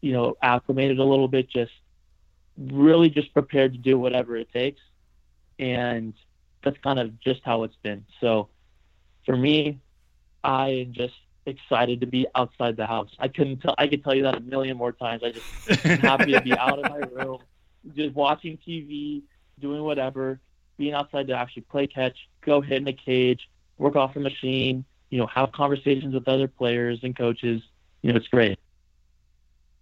[0.00, 1.50] you know acclimated a little bit.
[1.50, 1.72] Just
[2.56, 4.80] really just prepared to do whatever it takes
[5.58, 6.14] and
[6.62, 8.04] that's kind of just how it's been.
[8.20, 8.48] So
[9.24, 9.80] for me,
[10.42, 11.14] I am just
[11.46, 13.10] excited to be outside the house.
[13.18, 13.74] I couldn't tell.
[13.78, 15.22] I could tell you that a million more times.
[15.24, 17.38] I just am happy to be out of my room,
[17.94, 19.22] just watching TV,
[19.60, 20.40] doing whatever,
[20.76, 24.84] being outside to actually play catch, go hit in a cage, work off the machine.
[25.10, 27.62] You know, have conversations with other players and coaches.
[28.02, 28.58] You know, it's great.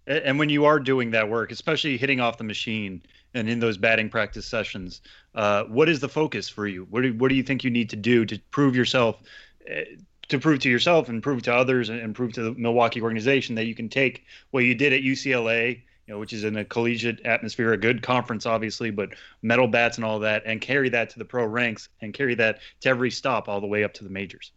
[0.05, 3.01] And when you are doing that work, especially hitting off the machine
[3.33, 5.01] and in those batting practice sessions,
[5.35, 6.87] uh, what is the focus for you?
[6.89, 9.21] What do, what do you think you need to do to prove yourself,
[9.69, 9.81] uh,
[10.29, 13.65] to prove to yourself and prove to others and, prove to the Milwaukee organization that
[13.65, 17.25] you can take what you did at UCLA, you know, which is in a collegiate
[17.25, 19.09] atmosphere, a good conference, obviously, but
[19.41, 22.59] metal bats and all that, and carry that to the pro ranks and carry that
[22.81, 24.51] to every stop all the way up to the majors?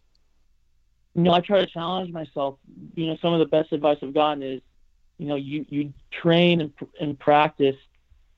[1.15, 2.59] You know, I try to challenge myself.
[2.95, 4.61] You know, some of the best advice I've gotten is
[5.17, 7.75] you know you you train and, and practice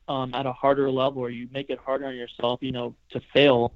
[0.09, 3.21] um, at a harder level or you make it harder on yourself you know to
[3.33, 3.73] fail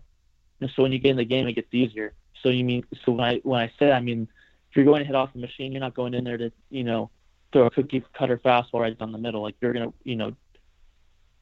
[0.60, 2.14] and so when you get in the game it gets easier.
[2.42, 4.28] So you mean so when i when i say i mean
[4.70, 6.84] if you're going to hit off the machine you're not going in there to you
[6.84, 7.10] know
[7.54, 9.42] throw a cookie cutter fastball right down the middle.
[9.42, 10.36] Like you're going to you know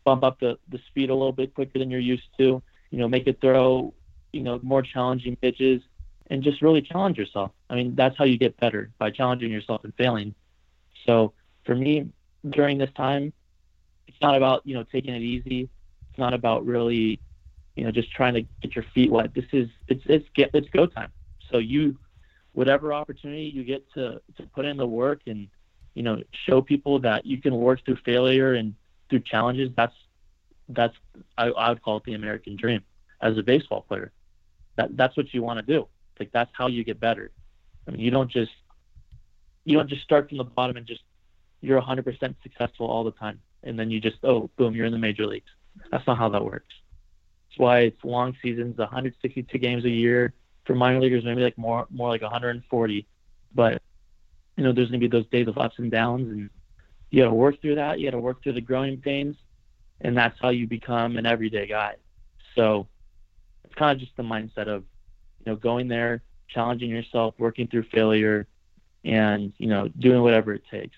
[0.03, 3.07] bump up the the speed a little bit quicker than you're used to you know
[3.07, 3.93] make it throw
[4.33, 5.81] you know more challenging pitches
[6.27, 7.51] and just really challenge yourself.
[7.69, 10.35] I mean that's how you get better by challenging yourself and failing.
[11.07, 11.33] So
[11.65, 12.09] for me
[12.47, 13.33] during this time,
[14.11, 15.69] it's not about you know taking it easy.
[16.09, 17.19] It's not about really
[17.75, 19.33] you know just trying to get your feet wet.
[19.33, 21.11] This is it's it's get it's go time.
[21.49, 21.97] So you
[22.51, 25.47] whatever opportunity you get to to put in the work and
[25.93, 28.75] you know show people that you can work through failure and
[29.09, 29.69] through challenges.
[29.75, 29.95] That's
[30.67, 30.95] that's
[31.37, 32.81] I, I would call it the American dream
[33.21, 34.11] as a baseball player.
[34.75, 35.87] That that's what you want to do.
[36.19, 37.31] Like that's how you get better.
[37.87, 38.51] I mean, you don't just
[39.63, 41.01] you don't just start from the bottom and just
[41.61, 44.97] you're 100% successful all the time, and then you just oh boom, you're in the
[44.97, 45.49] major leagues.
[45.91, 46.73] That's not how that works.
[47.49, 50.33] That's why it's long seasons, 162 games a year.
[50.65, 53.07] For minor leaguers, maybe like more more like 140.
[53.53, 53.81] But
[54.57, 56.49] you know, there's gonna be those days of ups and downs, and
[57.11, 57.99] you got to work through that.
[57.99, 59.35] You got to work through the growing pains,
[59.99, 61.95] and that's how you become an everyday guy.
[62.55, 62.87] So
[63.65, 64.83] it's kind of just the mindset of
[65.39, 68.47] you know going there, challenging yourself, working through failure,
[69.03, 70.95] and you know doing whatever it takes.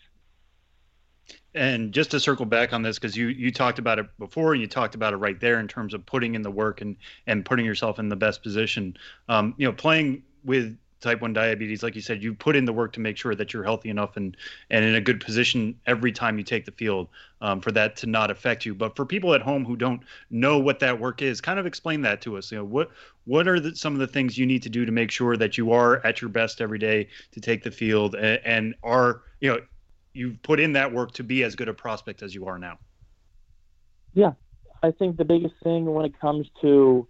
[1.55, 4.61] And just to circle back on this, because you you talked about it before, and
[4.61, 6.95] you talked about it right there in terms of putting in the work and
[7.27, 8.97] and putting yourself in the best position.
[9.29, 12.71] Um, you know, playing with type 1 diabetes like you said you put in the
[12.71, 14.37] work to make sure that you're healthy enough and
[14.69, 17.09] and in a good position every time you take the field
[17.41, 20.57] um, for that to not affect you but for people at home who don't know
[20.57, 22.89] what that work is kind of explain that to us you know what
[23.25, 25.57] what are the, some of the things you need to do to make sure that
[25.57, 29.51] you are at your best every day to take the field and, and are you
[29.51, 29.59] know
[30.13, 32.77] you've put in that work to be as good a prospect as you are now.
[34.13, 34.33] Yeah,
[34.81, 37.07] I think the biggest thing when it comes to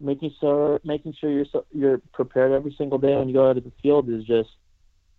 [0.00, 3.64] making sure making sure you're you're prepared every single day when you go out of
[3.64, 4.48] the field is just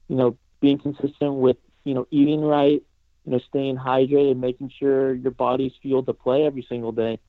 [0.08, 2.82] you know being consistent with you know eating right,
[3.26, 7.20] you know staying hydrated, making sure your body's fueled to play every single day.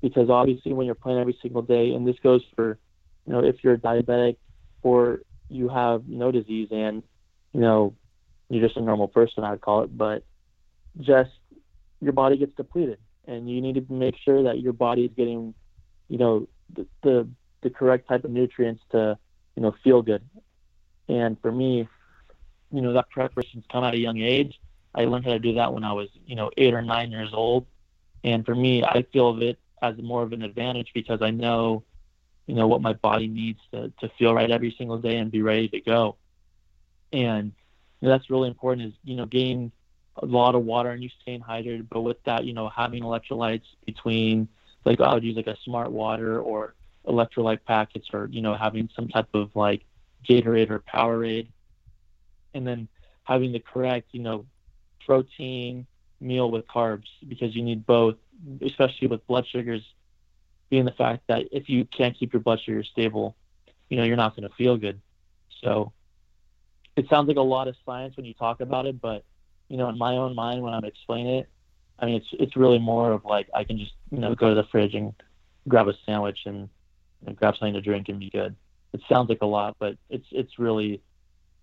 [0.00, 2.78] Because obviously, when you're playing every single day, and this goes for
[3.26, 4.36] you know if you're diabetic
[4.82, 7.02] or you have no disease and
[7.52, 7.94] you know
[8.52, 10.24] you're just a normal person, I would call it, but
[11.00, 11.30] just
[12.00, 15.54] your body gets depleted, and you need to make sure that your body is getting,
[16.08, 17.28] you know, the, the
[17.62, 19.16] the correct type of nutrients to,
[19.54, 20.22] you know, feel good.
[21.08, 21.88] And for me,
[22.72, 24.60] you know, that preparation's come at a young age.
[24.94, 27.30] I learned how to do that when I was, you know, eight or nine years
[27.32, 27.66] old.
[28.24, 31.84] And for me, I feel of it as more of an advantage because I know,
[32.46, 35.42] you know, what my body needs to, to feel right every single day and be
[35.42, 36.16] ready to go.
[37.12, 37.52] And
[38.02, 39.72] know, that's really important is, you know, getting
[40.16, 41.88] a lot of water and you staying hydrated.
[41.88, 44.48] But with that, you know, having electrolytes between,
[44.84, 46.74] like, I would use like a smart water or
[47.06, 49.84] electrolyte packets or, you know, having some type of like
[50.28, 51.48] Gatorade or Powerade.
[52.54, 52.88] and then
[53.24, 54.46] having the correct, you know,
[55.06, 55.86] protein
[56.20, 58.16] meal with carbs because you need both,
[58.62, 59.82] especially with blood sugars
[60.70, 63.36] being the fact that if you can't keep your blood sugar stable,
[63.88, 65.00] you know, you're not going to feel good.
[65.62, 65.92] So
[66.96, 69.24] it sounds like a lot of science when you talk about it, but
[69.68, 71.48] you know, in my own mind when I'm explaining it,
[71.98, 74.54] I mean, it's it's really more of like I can just you know go to
[74.54, 75.14] the fridge and
[75.68, 76.68] grab a sandwich and,
[77.26, 78.54] and grab something to drink and be good.
[78.92, 81.00] It sounds like a lot, but it's it's really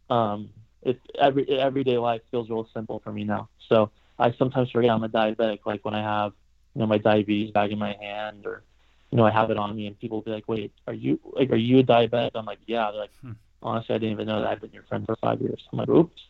[0.10, 0.50] um,
[0.82, 3.50] it's every everyday life feels real simple for me now.
[3.68, 6.34] So I sometimes forget I'm a diabetic, like when I have
[6.74, 8.64] you know my diabetes bag in my hand or
[9.12, 11.20] you know I have it on me, and people will be like, "Wait, are you
[11.24, 13.32] like are you a diabetic?" I'm like, "Yeah." They're like, hmm.
[13.62, 15.90] "Honestly, I didn't even know that I've been your friend for five years." I'm like,
[15.90, 16.22] "Oops."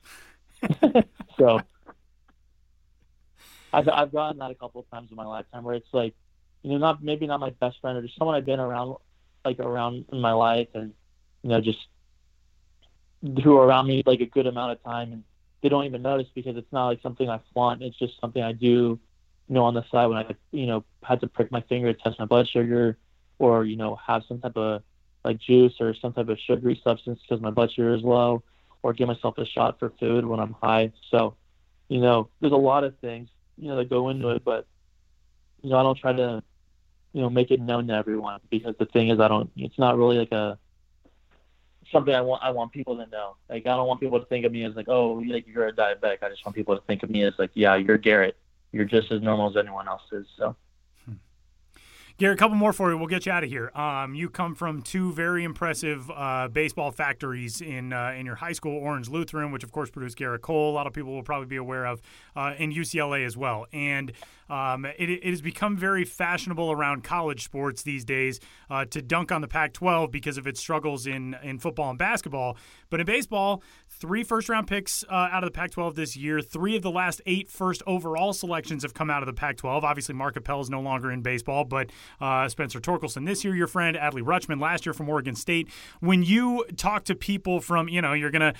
[1.37, 1.59] so
[3.71, 6.15] I've I've gotten that a couple of times in my lifetime where it's like,
[6.63, 8.95] you know, not maybe not my best friend or just someone I've been around
[9.45, 10.93] like around in my life and
[11.43, 11.79] you know just
[13.43, 15.23] who are around me like a good amount of time and
[15.61, 17.81] they don't even notice because it's not like something I flaunt.
[17.81, 18.99] It's just something I do, you
[19.49, 22.19] know, on the side when I you know had to prick my finger to test
[22.19, 22.97] my blood sugar
[23.37, 24.83] or you know have some type of
[25.23, 28.43] like juice or some type of sugary substance because my blood sugar is low
[28.81, 30.91] or give myself a shot for food when I'm high.
[31.11, 31.35] So,
[31.89, 34.65] you know, there's a lot of things, you know, that go into it, but,
[35.61, 36.41] you know, I don't try to,
[37.13, 39.97] you know, make it known to everyone because the thing is, I don't, it's not
[39.97, 40.57] really like a,
[41.91, 43.35] something I want, I want people to know.
[43.49, 45.73] Like, I don't want people to think of me as like, oh, like you're a
[45.73, 46.23] diabetic.
[46.23, 48.37] I just want people to think of me as like, yeah, you're Garrett.
[48.71, 50.27] You're just as normal as anyone else is.
[50.37, 50.55] So,
[52.19, 52.97] Gary, a couple more for you.
[52.97, 53.71] We'll get you out of here.
[53.73, 58.51] Um, you come from two very impressive uh, baseball factories in uh, in your high
[58.51, 60.69] school, Orange Lutheran, which of course produced Gerrit Cole.
[60.69, 62.01] A lot of people will probably be aware of,
[62.35, 63.67] uh, in UCLA as well.
[63.71, 64.11] And
[64.49, 69.31] um, it, it, has become very fashionable around college sports these days uh, to dunk
[69.31, 72.57] on the Pac-12 because of its struggles in in football and basketball.
[72.89, 73.63] But in baseball,
[73.99, 76.41] three first-round picks uh, out of the Pac-12 this year.
[76.41, 79.83] Three of the last eight first overall selections have come out of the Pac-12.
[79.83, 81.89] Obviously, Mark Appel is no longer in baseball, but
[82.21, 85.69] uh, Spencer Torkelson this year, your friend Adley Rutschman last year from Oregon State.
[85.99, 88.53] When you talk to people from, you know, you're gonna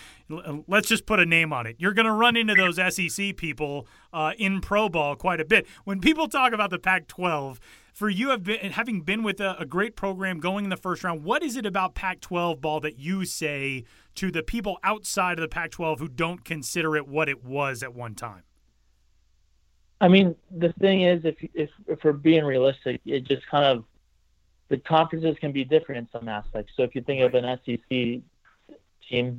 [0.68, 1.78] let's just put a name on it.
[1.80, 5.66] You're gonna run into those SEC people uh, in pro ball quite a bit.
[5.86, 7.60] When people talk about the Pac-12,
[7.94, 11.04] for you have been having been with a, a, great program going in the first
[11.04, 13.84] round, what is it about Pac-12 ball that you say
[14.20, 17.94] to the people outside of the Pac-12 who don't consider it what it was at
[17.94, 18.44] one time?
[20.02, 23.84] I mean, the thing is, if if if we're being realistic, it just kind of
[24.70, 26.74] the conferences can be different in some aspects.
[26.78, 28.24] So if you think of an SEC team,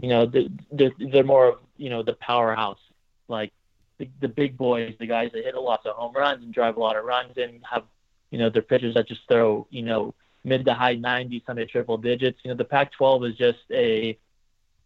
[0.02, 2.80] you know, they're, they're more of you know the powerhouse,
[3.28, 3.52] like
[4.00, 6.76] the, the big boys, the guys that hit a lot of home runs and drive
[6.76, 7.84] a lot of runs and have,
[8.30, 11.98] you know, their pitchers that just throw, you know, mid to high 90s, some triple
[11.98, 12.40] digits.
[12.42, 14.18] You know, the Pac-12 is just a,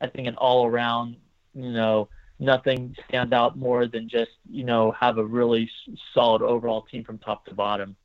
[0.05, 1.17] I think, an all-around,
[1.55, 5.71] you know, nothing stands out more than just, you know, have a really
[6.13, 7.97] solid overall team from top to bottom.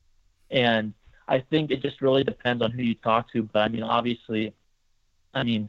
[0.50, 0.94] And
[1.28, 3.42] I think it just really depends on who you talk to.
[3.42, 4.52] But I mean, obviously,
[5.32, 5.68] I mean,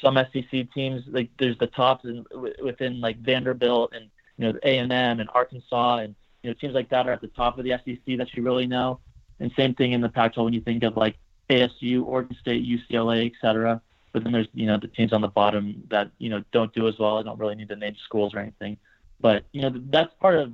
[0.00, 2.24] some SEC teams like there's the tops in,
[2.62, 6.74] within like Vanderbilt and you know, A and M and Arkansas and you know teams
[6.74, 9.00] like that are at the top of the SEC that you really know.
[9.40, 11.16] And same thing in the Pac-12 when you think of like
[11.50, 13.80] ASU, Oregon State, UCLA, et cetera.
[14.12, 16.88] But then there's you know the teams on the bottom that you know don't do
[16.88, 17.18] as well.
[17.18, 18.76] I don't really need to name schools or anything.
[19.20, 20.52] But you know that's part of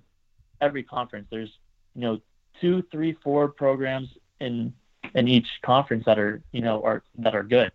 [0.61, 1.27] every conference.
[1.31, 1.51] There's
[1.95, 2.21] you know
[2.61, 4.09] two, three, four programs
[4.41, 4.73] in
[5.15, 7.73] in each conference that are you know are that are good.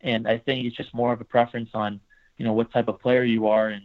[0.00, 2.00] And I think it's just more of a preference on
[2.38, 3.84] you know what type of player you are and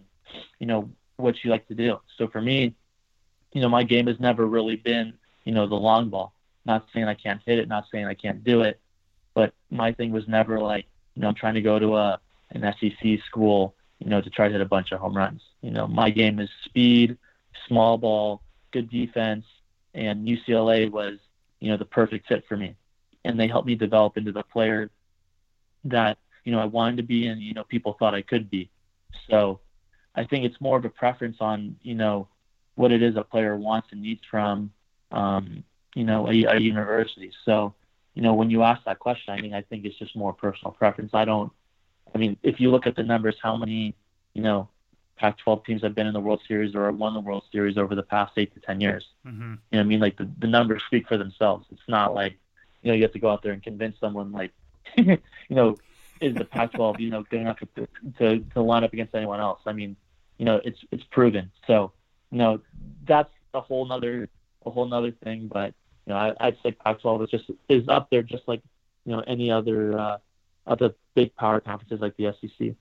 [0.60, 2.00] you know what you like to do.
[2.18, 2.76] So for me,
[3.54, 5.14] you know, my game has never really been,
[5.46, 6.34] you know, the long ball.
[6.66, 8.80] Not saying I can't hit it, not saying I can't do it,
[9.34, 12.20] but my thing was never like, you know, I'm trying to go to a
[12.52, 15.42] an SEC school, you know, to try to hit a bunch of home runs.
[15.62, 17.18] You know, my game is speed,
[17.68, 19.46] small ball, good defense,
[19.94, 21.18] and UCLA was,
[21.60, 22.76] you know, the perfect fit for me.
[23.26, 24.92] And they helped me develop into the player
[25.86, 28.70] that, you know, I wanted to be and, you know, people thought I could be.
[29.30, 29.62] So
[30.16, 32.28] I think it's more of a preference on you know
[32.76, 34.72] what it is a player wants and needs from
[35.12, 35.64] um,
[35.96, 37.32] you know a, a university.
[37.46, 37.74] So
[38.14, 40.72] you know when you ask that question, I mean I think it's just more personal
[40.72, 41.12] preference.
[41.14, 41.52] I don't.
[42.14, 43.96] I mean, if you look at the numbers, how many
[44.34, 44.70] you know
[45.16, 48.04] Pac-12 teams have been in the World Series or won the World Series over the
[48.04, 49.08] past eight to ten years?
[49.26, 49.56] Mm-hmm.
[49.72, 51.66] You know, I mean, like the, the numbers speak for themselves.
[51.72, 52.38] It's not like
[52.82, 54.52] you know you have to go out there and convince someone like
[54.98, 55.18] you
[55.50, 55.78] know
[56.22, 57.88] is the Pac-12 you know good enough to,
[58.20, 59.60] to to line up against anyone else?
[59.66, 59.96] I mean,
[60.38, 61.52] you know, it's it's proven.
[61.68, 61.92] So,
[62.32, 62.62] you know,
[63.06, 64.30] that's a whole nother
[64.66, 65.50] a whole nother thing.
[65.52, 65.74] But
[66.06, 68.62] you know, I, I'd say Pac-12 is just is up there, just like
[69.06, 70.18] you know any other uh,
[70.68, 72.76] other big power conferences like the SEC.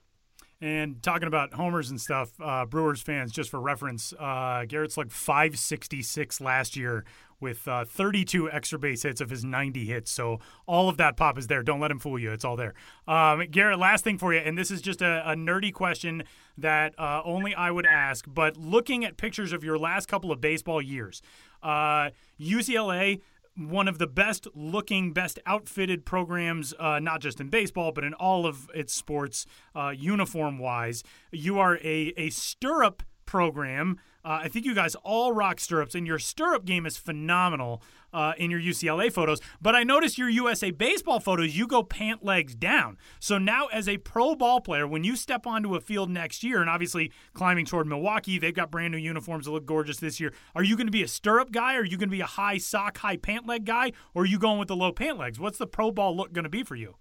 [0.60, 5.10] And talking about homers and stuff, uh, Brewers fans, just for reference, uh, Garrett slugged
[5.10, 7.04] 566 last year
[7.40, 10.12] with uh, 32 extra base hits of his 90 hits.
[10.12, 11.64] So all of that pop is there.
[11.64, 12.30] Don't let him fool you.
[12.30, 12.74] It's all there.
[13.08, 16.22] Um, Garrett, last thing for you, and this is just a, a nerdy question
[16.56, 20.40] that uh, only I would ask, but looking at pictures of your last couple of
[20.40, 21.22] baseball years,
[21.64, 23.20] UCLA uh,
[23.54, 28.14] one of the best looking, best outfitted programs, uh, not just in baseball, but in
[28.14, 31.02] all of its sports, uh, uniform wise.
[31.30, 33.98] You are a, a stirrup program.
[34.24, 37.82] Uh, I think you guys all rock stirrups, and your stirrup game is phenomenal
[38.12, 39.40] uh, in your UCLA photos.
[39.60, 42.98] But I noticed your USA baseball photos, you go pant legs down.
[43.20, 46.60] So now, as a pro ball player, when you step onto a field next year,
[46.60, 50.32] and obviously climbing toward Milwaukee, they've got brand new uniforms that look gorgeous this year.
[50.54, 51.76] Are you going to be a stirrup guy?
[51.76, 53.92] Are you going to be a high sock, high pant leg guy?
[54.14, 55.38] Or are you going with the low pant legs?
[55.38, 56.96] What's the pro ball look going to be for you?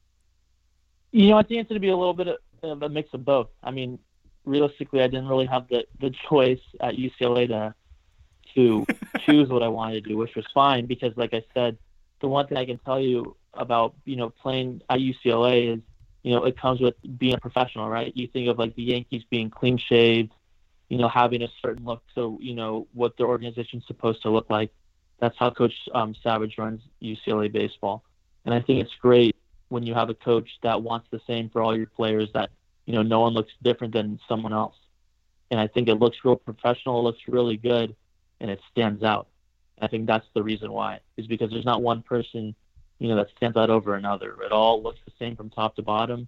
[1.11, 2.27] You know, I think it's going to be a little bit
[2.63, 3.49] of a mix of both.
[3.63, 3.99] I mean,
[4.45, 7.75] realistically, I didn't really have the, the choice at UCLA to
[8.55, 8.85] to
[9.25, 11.77] choose what I wanted to do, which was fine because, like I said,
[12.19, 15.81] the one thing I can tell you about you know playing at UCLA is
[16.23, 18.11] you know it comes with being a professional, right?
[18.15, 20.31] You think of like the Yankees being clean shaved,
[20.89, 24.49] you know, having a certain look, so you know what their organization's supposed to look
[24.49, 24.71] like.
[25.19, 28.03] That's how Coach um, Savage runs UCLA baseball,
[28.45, 29.35] and I think it's great
[29.69, 32.49] when you have a coach that wants the same for all your players that
[32.85, 34.75] you know, no one looks different than someone else.
[35.49, 37.95] And I think it looks real professional, it looks really good,
[38.41, 39.27] and it stands out.
[39.81, 42.53] I think that's the reason why, is because there's not one person,
[42.99, 44.35] you know, that stands out over another.
[44.43, 46.27] It all looks the same from top to bottom,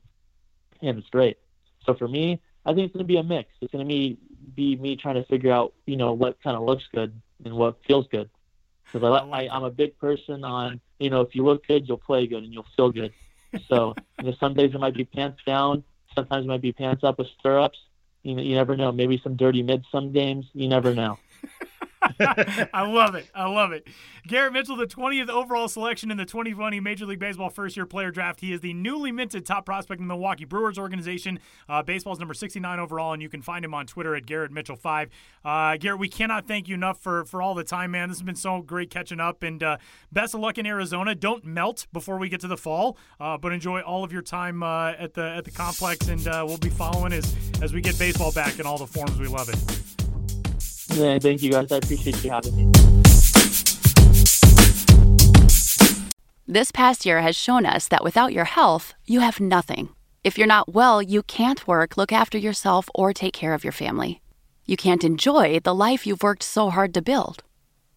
[0.81, 1.37] and it's great.
[1.85, 3.49] So for me, I think it's going to be a mix.
[3.59, 4.17] It's going to be
[4.55, 7.77] be me trying to figure out, you know, what kind of looks good and what
[7.85, 8.29] feels good.
[8.91, 11.97] Because I, I, I'm a big person on, you know, if you look good, you'll
[11.97, 13.13] play good and you'll feel good.
[13.67, 15.83] So you know, some days it might be pants down,
[16.15, 17.79] Sometimes it might be pants up with stirrups.
[18.23, 18.91] You, you never know.
[18.91, 20.45] Maybe some dirty mid some games.
[20.53, 21.17] You never know.
[22.73, 23.27] I love it.
[23.33, 23.87] I love it.
[24.27, 28.11] Garrett Mitchell, the 20th overall selection in the 2020 Major League Baseball first year player
[28.11, 28.39] draft.
[28.39, 31.39] He is the newly minted top prospect in the Milwaukee Brewers organization.
[31.67, 35.09] Uh, baseball's number 69 overall, and you can find him on Twitter at Garrett Mitchell5.
[35.43, 38.09] Uh, Garrett, we cannot thank you enough for, for all the time, man.
[38.09, 39.77] This has been so great catching up, and uh,
[40.11, 41.15] best of luck in Arizona.
[41.15, 44.63] Don't melt before we get to the fall, uh, but enjoy all of your time
[44.63, 47.97] uh, at the at the complex, and uh, we'll be following as, as we get
[47.97, 49.19] baseball back in all the forms.
[49.19, 49.92] We love it.
[50.95, 51.71] Yeah, thank you guys.
[51.71, 52.71] I appreciate you having me.
[56.47, 59.89] This past year has shown us that without your health, you have nothing.
[60.23, 63.73] If you're not well, you can't work, look after yourself, or take care of your
[63.73, 64.21] family.
[64.65, 67.43] You can't enjoy the life you've worked so hard to build.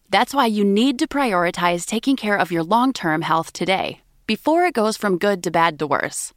[0.08, 4.64] That's why you need to prioritize taking care of your long term health today, before
[4.64, 6.32] it goes from good to bad to worse.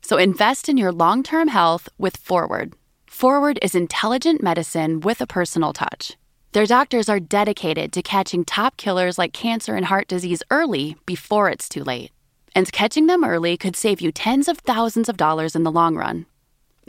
[0.00, 2.74] So invest in your long term health with Forward.
[3.14, 6.16] Forward is intelligent medicine with a personal touch.
[6.50, 11.48] Their doctors are dedicated to catching top killers like cancer and heart disease early before
[11.48, 12.10] it's too late.
[12.56, 15.94] And catching them early could save you tens of thousands of dollars in the long
[15.94, 16.26] run.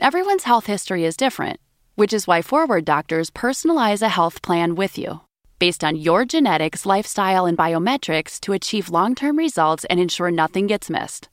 [0.00, 1.60] Everyone's health history is different,
[1.94, 5.20] which is why Forward doctors personalize a health plan with you
[5.60, 10.66] based on your genetics, lifestyle, and biometrics to achieve long term results and ensure nothing
[10.66, 11.28] gets missed.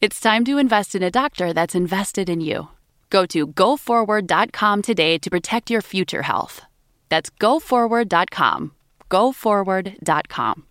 [0.00, 2.68] It's time to invest in a doctor that's invested in you.
[3.10, 6.62] Go to goforward.com today to protect your future health.
[7.08, 8.72] That's goforward.com.
[9.10, 10.66] Goforward.com.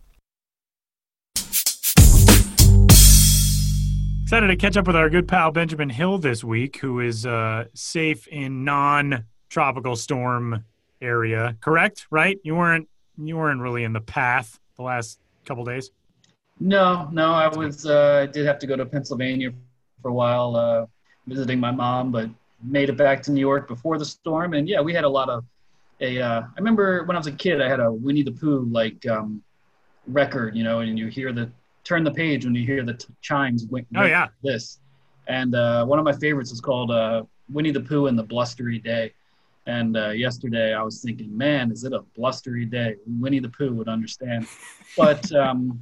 [4.24, 7.66] Excited to catch up with our good pal Benjamin Hill this week, who is uh,
[7.76, 10.66] safe in non-tropical storm
[11.00, 11.56] area.
[11.62, 12.08] Correct?
[12.10, 12.40] Right?
[12.44, 15.92] You weren't you weren't really in the path the last couple days.
[16.60, 17.86] No, no, I was.
[17.86, 19.52] Uh, did have to go to Pennsylvania
[20.02, 20.56] for a while.
[20.56, 20.86] Uh,
[21.28, 22.30] visiting my mom, but
[22.64, 24.54] made it back to New York before the storm.
[24.54, 25.46] And yeah, we had a lot of
[26.02, 26.22] a.
[26.22, 29.06] Uh, I remember when I was a kid, I had a Winnie the Pooh like
[29.08, 29.44] um,
[30.08, 31.52] record, you know, and you hear the
[31.84, 33.66] turn the page when you hear the t- chimes.
[33.68, 34.80] Wink, oh yeah, this.
[35.28, 38.80] And uh, one of my favorites is called uh, Winnie the Pooh and the Blustery
[38.80, 39.14] Day.
[39.68, 42.98] And uh, yesterday I was thinking, man, is it a blustery day?
[43.08, 44.48] Winnie the Pooh would understand.
[44.98, 45.78] But um,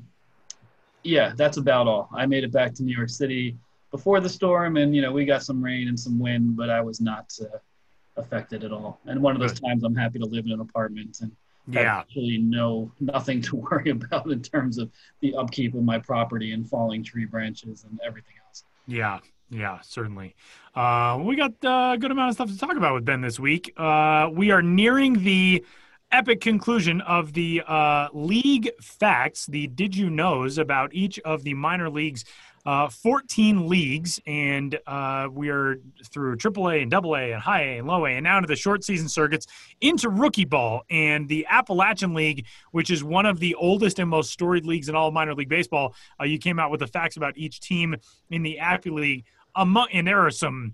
[1.04, 2.10] yeah, that's about all.
[2.16, 3.56] I made it back to New York City
[3.94, 6.82] before the storm, and you know we got some rain and some wind, but I
[6.82, 7.60] was not uh,
[8.18, 9.00] affected at all.
[9.06, 11.32] And one of those times, I'm happy to live in an apartment and
[11.68, 12.00] yeah.
[12.00, 14.90] actually no nothing to worry about in terms of
[15.22, 18.64] the upkeep of my property and falling tree branches and everything else.
[18.88, 19.20] Yeah,
[19.52, 20.36] yeah, certainly.
[20.74, 23.72] Uh, we got a good amount of stuff to talk about with Ben this week.
[23.78, 25.64] Uh, we are nearing the
[26.12, 31.54] epic conclusion of the uh, league facts, the did you knows about each of the
[31.54, 32.26] minor leagues
[32.66, 37.88] uh, 14 leagues, and uh, we are through AAA and AA and High A and
[37.88, 39.48] Low A, and now to the short season circuits
[39.82, 44.32] into rookie ball and the Appalachian League, which is one of the oldest and most
[44.32, 45.94] storied leagues in all of minor league baseball.
[46.20, 47.96] Uh, you came out with the facts about each team
[48.30, 49.26] in the Appy League.
[49.56, 50.74] Among, and there are some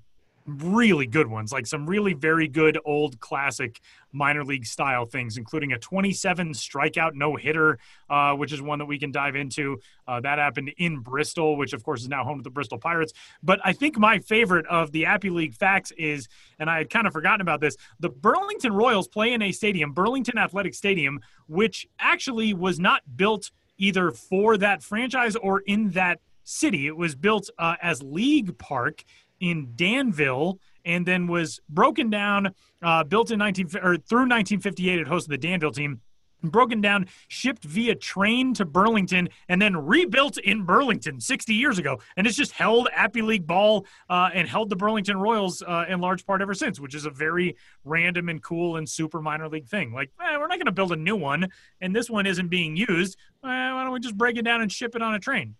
[0.58, 3.80] really good ones, like some really very good old classic
[4.12, 7.78] minor league style things, including a 27 strikeout no hitter,
[8.10, 9.80] uh, which is one that we can dive into.
[10.08, 13.14] Uh, that happened in Bristol, which of course is now home to the Bristol Pirates.
[13.44, 16.28] But I think my favorite of the Appy League facts is,
[16.58, 19.94] and I had kind of forgotten about this, the Burlington Royals play in a stadium,
[19.94, 26.20] Burlington Athletic Stadium, which actually was not built either for that franchise or in that
[26.44, 26.88] city.
[26.88, 29.04] It was built uh, as League Park
[29.40, 35.00] in Danville and then was broken down, uh, built in 19 or through 1958.
[35.00, 36.02] It hosted the Danville team.
[36.42, 42.00] Broken down, shipped via train to Burlington, and then rebuilt in Burlington 60 years ago.
[42.16, 46.00] And it's just held Appy League ball uh, and held the Burlington Royals uh, in
[46.00, 49.68] large part ever since, which is a very random and cool and super minor league
[49.68, 49.92] thing.
[49.92, 51.50] Like, eh, we're not going to build a new one,
[51.82, 53.18] and this one isn't being used.
[53.44, 55.56] Eh, why don't we just break it down and ship it on a train?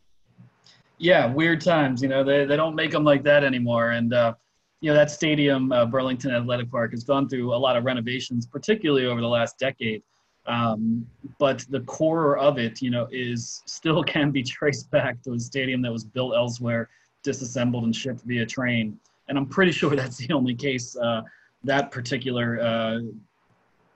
[1.00, 2.02] Yeah, weird times.
[2.02, 3.92] You know, they, they don't make them like that anymore.
[3.92, 4.36] And, uh,
[4.82, 8.46] you know, that stadium, uh, Burlington Athletic Park, has gone through a lot of renovations,
[8.46, 10.04] particularly over the last decade.
[10.46, 15.34] Um, but the core of it, you know, is still can be traced back to
[15.34, 16.90] a stadium that was built elsewhere,
[17.24, 19.00] disassembled and shipped via train.
[19.30, 21.22] And I'm pretty sure that's the only case, uh,
[21.64, 23.00] that particular uh,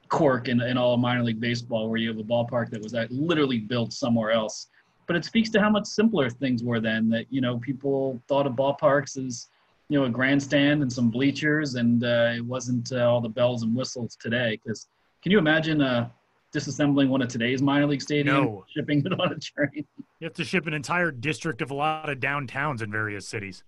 [0.10, 3.60] quirk in, in all minor league baseball, where you have a ballpark that was literally
[3.60, 4.68] built somewhere else
[5.08, 8.48] but it speaks to how much simpler things were then that you know people thought
[8.48, 9.48] of ballparks as
[9.90, 13.64] you know a grandstand and some bleachers and uh, it wasn't uh, all the bells
[13.64, 14.60] and whistles today.
[14.64, 14.88] Because
[15.22, 16.10] can you imagine uh,
[16.54, 18.66] disassembling one of today's minor league stadiums no.
[18.74, 19.86] shipping it on a train?
[20.20, 23.64] You have to ship an entire district of a lot of downtowns in various cities.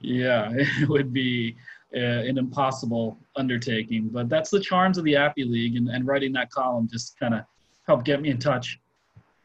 [0.00, 1.56] Yeah it would be
[1.94, 6.32] uh, an impossible undertaking but that's the charms of the appy league and, and writing
[6.32, 7.42] that column just kind of
[7.86, 8.78] helped get me in touch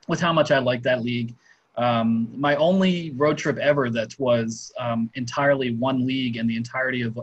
[0.08, 1.36] with how much I like that league.
[1.78, 7.02] Um, my only road trip ever that was um, entirely one league and the entirety
[7.02, 7.20] of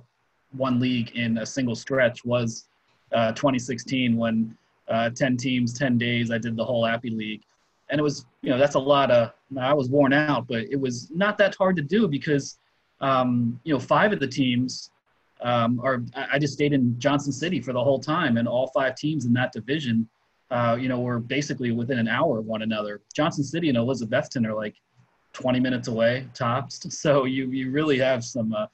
[0.53, 2.69] one league in a single stretch was
[3.13, 4.57] uh, 2016 when
[4.89, 7.43] uh, 10 teams, 10 days, I did the whole Appy League.
[7.89, 10.81] And it was, you know, that's a lot of, I was worn out, but it
[10.81, 12.59] was not that hard to do because,
[13.01, 14.91] um, you know, five of the teams
[15.41, 18.97] um, are, I just stayed in Johnson City for the whole time and all five
[18.97, 20.09] teams in that division–
[20.53, 23.01] uh, you know, we're basically within an hour of one another.
[23.15, 24.77] Johnson City and Elizabethton are like
[25.33, 26.85] 20 minutes away tops.
[26.91, 28.67] So you you really have some uh,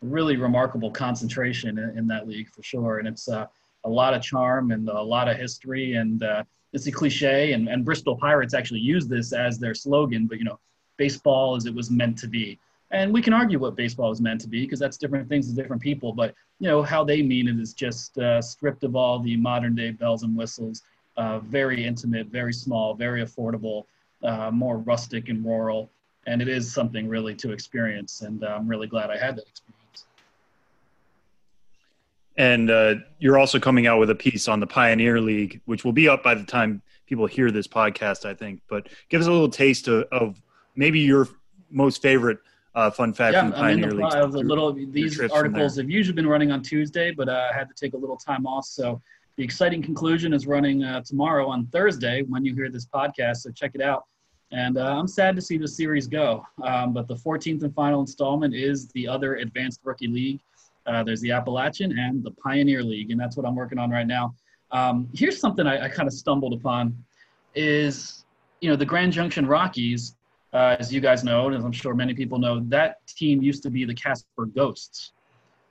[0.00, 2.98] really remarkable concentration in, in, that league for sure.
[3.00, 3.46] And it's uh,
[3.82, 5.94] a lot of charm and a lot of history.
[5.94, 7.52] And uh, it's a cliche.
[7.52, 10.28] And, and Bristol Pirates actually use this as their slogan.
[10.28, 10.60] But you know,
[10.98, 12.60] baseball as it was meant to be.
[12.92, 15.54] And we can argue what baseball is meant to be because that's different things to
[15.60, 16.12] different people.
[16.12, 19.74] But you know how they mean it is just uh, stripped of all the modern
[19.74, 20.82] day bells and whistles
[21.16, 23.84] uh, very intimate, very small, very affordable,
[24.22, 25.90] uh, more rustic and rural.
[26.26, 28.22] And it is something really to experience.
[28.22, 30.06] And uh, I'm really glad I had that experience.
[32.36, 35.92] And uh, you're also coming out with a piece on the Pioneer League, which will
[35.92, 38.60] be up by the time people hear this podcast, I think.
[38.68, 40.42] But give us a little taste of, of
[40.74, 41.28] maybe your
[41.70, 42.38] most favorite
[42.74, 44.46] uh, fun fact yeah, from Pioneer I'm the, League.
[44.46, 47.92] Little, these articles have usually been running on Tuesday, but uh, I had to take
[47.92, 48.64] a little time off.
[48.64, 49.00] So
[49.36, 53.50] the exciting conclusion is running uh, tomorrow on Thursday when you hear this podcast, so
[53.50, 54.04] check it out.
[54.52, 56.46] And uh, I'm sad to see the series go.
[56.62, 60.40] Um, but the 14th and final installment is the other Advanced Rookie League.
[60.86, 64.06] Uh, there's the Appalachian and the Pioneer League, and that's what I'm working on right
[64.06, 64.34] now.
[64.70, 66.96] Um, here's something I, I kind of stumbled upon
[67.54, 68.24] is,
[68.60, 70.14] you know, the Grand Junction Rockies,
[70.52, 73.62] uh, as you guys know, and as I'm sure many people know, that team used
[73.64, 75.12] to be the Casper Ghosts.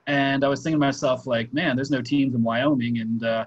[0.08, 3.45] And I was thinking to myself, like, man, there's no teams in Wyoming, and uh,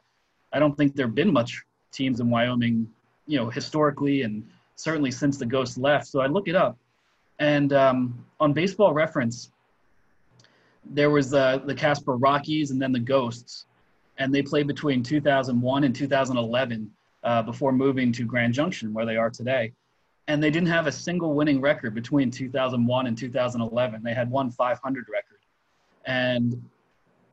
[0.53, 2.89] I don't think there've been much teams in Wyoming,
[3.27, 6.07] you know, historically, and certainly since the Ghosts left.
[6.07, 6.79] So I look it up,
[7.39, 9.51] and um, on Baseball Reference,
[10.85, 13.67] there was uh, the Casper Rockies and then the Ghosts,
[14.19, 16.91] and they played between 2001 and 2011
[17.25, 19.73] uh, before moving to Grand Junction, where they are today.
[20.29, 24.03] And they didn't have a single winning record between 2001 and 2011.
[24.03, 25.36] They had one 500 record.
[26.07, 26.63] And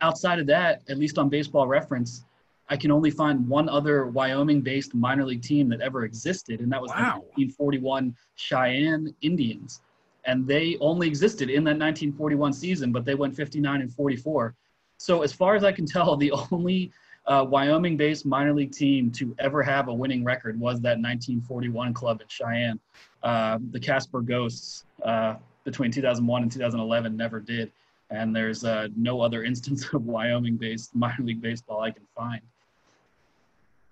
[0.01, 2.25] outside of that, at least on baseball reference,
[2.69, 6.71] I can only find one other Wyoming based minor league team that ever existed, and
[6.71, 7.23] that was wow.
[7.35, 9.81] the 1941 Cheyenne Indians.
[10.25, 14.55] And they only existed in that 1941 season, but they went 59 and 44.
[14.97, 16.91] So, as far as I can tell, the only
[17.27, 21.93] uh, Wyoming based minor league team to ever have a winning record was that 1941
[21.93, 22.79] club in Cheyenne,
[23.21, 24.85] uh, the Casper Ghosts.
[25.03, 27.71] Uh, between 2001 and 2011 never did.
[28.13, 32.41] And there's uh, no other instance of Wyoming-based minor league baseball I can find.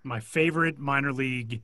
[0.04, 1.62] My favorite minor league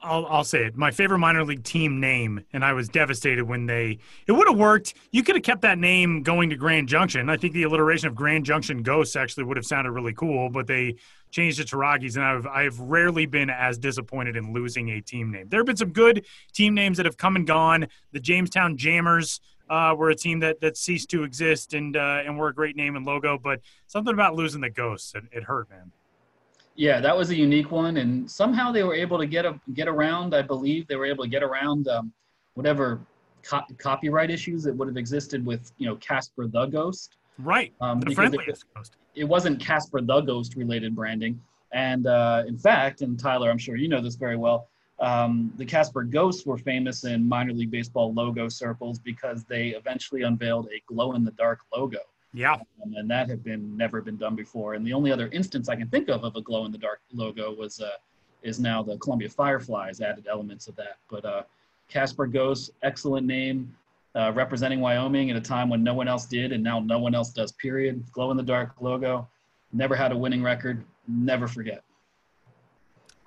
[0.00, 0.76] I'll, I'll say it.
[0.76, 3.98] My favorite minor league team name, and I was devastated when they.
[4.26, 4.94] It would have worked.
[5.10, 7.28] You could have kept that name going to Grand Junction.
[7.28, 10.66] I think the alliteration of Grand Junction Ghosts actually would have sounded really cool, but
[10.66, 10.96] they
[11.30, 15.32] changed it to Rockies, and I've I've rarely been as disappointed in losing a team
[15.32, 15.48] name.
[15.48, 17.88] There have been some good team names that have come and gone.
[18.12, 19.40] The Jamestown Jammers
[19.70, 22.76] uh, were a team that that ceased to exist, and uh, and were a great
[22.76, 25.92] name and logo, but something about losing the Ghosts, it, it hurt, man.
[26.74, 29.88] Yeah, that was a unique one, and somehow they were able to get a, get
[29.88, 30.34] around.
[30.34, 32.12] I believe they were able to get around um,
[32.54, 33.00] whatever
[33.42, 37.16] co- copyright issues that would have existed with you know Casper the Ghost.
[37.38, 38.96] Right, um, the friendliest it, ghost.
[39.14, 41.40] It wasn't Casper the Ghost related branding,
[41.72, 44.68] and uh, in fact, and Tyler, I'm sure you know this very well.
[45.00, 50.22] Um, the Casper Ghosts were famous in minor league baseball logo circles because they eventually
[50.22, 52.00] unveiled a glow in the dark logo.
[52.34, 52.54] Yeah.
[52.54, 54.74] Um, and that had been never been done before.
[54.74, 57.00] And the only other instance I can think of of a glow in the dark
[57.12, 57.90] logo was uh,
[58.42, 60.98] is now the Columbia Fireflies added elements of that.
[61.10, 61.42] But uh,
[61.88, 63.74] Casper Ghosts, excellent name,
[64.14, 67.14] uh, representing Wyoming at a time when no one else did, and now no one
[67.14, 67.52] else does.
[67.52, 68.04] Period.
[68.12, 69.28] Glow in the dark logo.
[69.72, 70.84] Never had a winning record.
[71.06, 71.82] Never forget.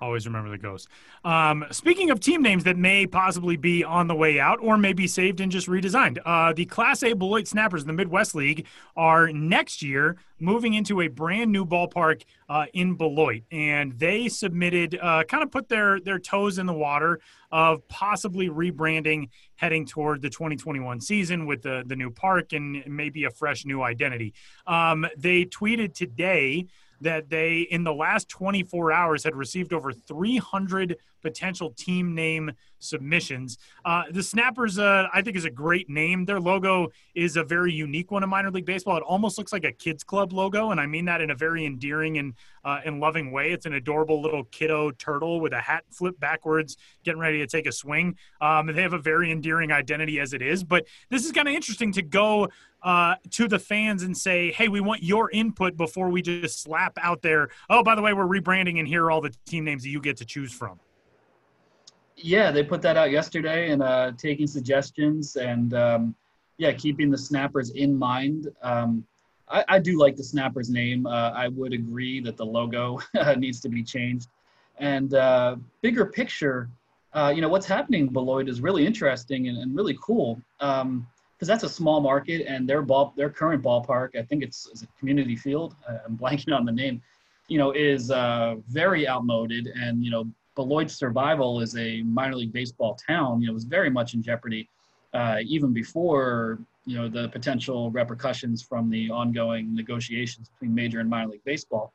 [0.02, 0.88] Always remember the ghost.
[1.24, 4.92] Um, speaking of team names that may possibly be on the way out or may
[4.92, 8.66] be saved and just redesigned, uh, the Class A Beloit Snappers in the Midwest League
[8.96, 14.98] are next year moving into a brand new ballpark uh, in Beloit, and they submitted,
[15.00, 17.20] uh, kind of put their their toes in the water
[17.52, 23.22] of possibly rebranding heading toward the 2021 season with the the new park and maybe
[23.22, 24.34] a fresh new identity.
[24.66, 26.66] Um, they tweeted today
[27.02, 32.52] that they, in the last 24 hours, had received over 300 potential team name
[32.82, 33.58] submissions.
[33.84, 36.24] Uh, the Snappers, uh, I think, is a great name.
[36.24, 38.96] Their logo is a very unique one in minor league baseball.
[38.96, 41.64] It almost looks like a kids club logo, and I mean that in a very
[41.64, 43.52] endearing and uh, and loving way.
[43.52, 47.66] It's an adorable little kiddo turtle with a hat flipped backwards, getting ready to take
[47.66, 48.16] a swing.
[48.40, 51.54] Um, they have a very endearing identity as it is, but this is kind of
[51.54, 52.48] interesting to go
[52.82, 56.98] uh, to the fans and say, "Hey, we want your input before we just slap
[57.00, 59.82] out there." Oh, by the way, we're rebranding, and here are all the team names
[59.84, 60.80] that you get to choose from.
[62.22, 66.14] Yeah, they put that out yesterday and uh, taking suggestions and um,
[66.56, 68.48] yeah, keeping the snappers in mind.
[68.62, 69.04] Um,
[69.48, 71.06] I, I, do like the snappers name.
[71.06, 73.00] Uh, I would agree that the logo
[73.36, 74.28] needs to be changed.
[74.78, 76.68] And uh, bigger picture,
[77.12, 81.06] uh, you know, what's happening Beloit is really interesting and, and really cool because um,
[81.40, 84.86] that's a small market and their ball, their current ballpark, I think it's, it's a
[84.98, 85.74] community field.
[86.06, 87.02] I'm blanking on the name
[87.48, 92.52] you know, is uh, very outmoded and, you know, Beloit's survival as a minor league
[92.52, 94.68] baseball town, you know, was very much in jeopardy
[95.14, 101.08] uh, even before you know the potential repercussions from the ongoing negotiations between major and
[101.08, 101.92] minor league baseball.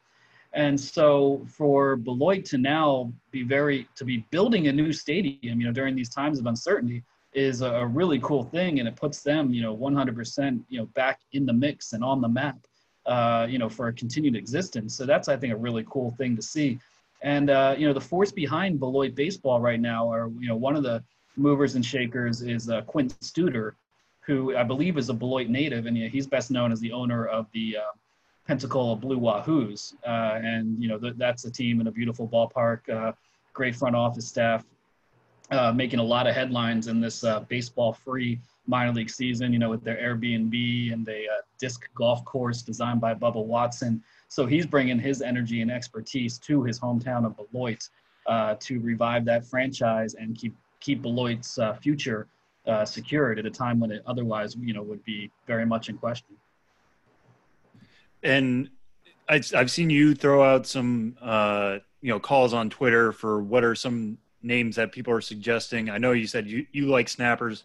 [0.54, 5.68] And so for Beloit to now be very to be building a new stadium, you
[5.68, 7.04] know, during these times of uncertainty
[7.34, 11.20] is a really cool thing, and it puts them, you know, 100%, you know, back
[11.34, 12.58] in the mix and on the map,
[13.06, 14.96] uh, you know, for a continued existence.
[14.96, 16.80] So that's I think a really cool thing to see.
[17.22, 20.76] And uh, you know, the force behind Beloit baseball right now are you know one
[20.76, 21.04] of the
[21.36, 23.74] movers and shakers is uh, Quint Studer,
[24.22, 26.92] who I believe is a Beloit native, and you know, he's best known as the
[26.92, 27.82] owner of the uh,
[28.48, 29.96] Pensacola Blue Wahoos.
[30.06, 33.12] Uh, and you know, th- that's a team in a beautiful ballpark, uh,
[33.54, 34.66] great front office staff,
[35.52, 39.54] uh, making a lot of headlines in this uh, baseball-free minor league season.
[39.54, 41.28] You know, with their Airbnb and a
[41.60, 44.04] disc golf course designed by Bubba Watson.
[44.28, 47.88] So he's bringing his energy and expertise to his hometown of Beloit
[48.26, 52.28] uh, to revive that franchise and keep keep Beloit's uh, future
[52.68, 55.98] uh, secured at a time when it otherwise, you know, would be very much in
[55.98, 56.36] question.
[58.24, 58.70] And
[59.30, 63.64] I, I've seen you throw out some, uh, you know, calls on Twitter for what
[63.64, 65.90] are some names that people are suggesting.
[65.90, 67.64] I know you said you, you like snappers.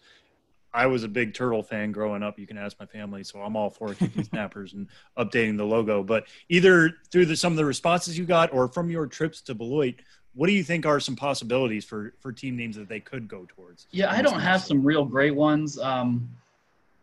[0.73, 2.39] I was a big turtle fan growing up.
[2.39, 6.03] You can ask my family, so I'm all for keeping snappers and updating the logo.
[6.03, 9.55] But either through the, some of the responses you got, or from your trips to
[9.55, 9.95] Beloit,
[10.33, 13.45] what do you think are some possibilities for for team names that they could go
[13.47, 13.87] towards?
[13.91, 15.77] Yeah, I don't have some real great ones.
[15.77, 16.27] Um,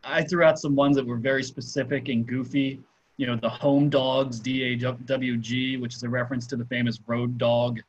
[0.02, 2.80] I threw out some ones that were very specific and goofy.
[3.18, 7.80] You know, the Home Dogs DAWG, which is a reference to the famous Road Dog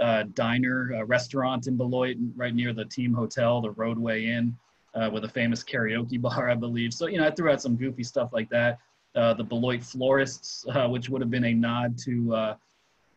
[0.00, 4.54] uh, Diner uh, restaurant in Beloit, right near the team hotel, the Roadway Inn
[4.94, 6.92] uh, with a famous karaoke bar, I believe.
[6.92, 8.78] So, you know, I threw out some goofy stuff like that.
[9.14, 12.54] Uh, the Beloit Florists, uh, which would have been a nod to uh,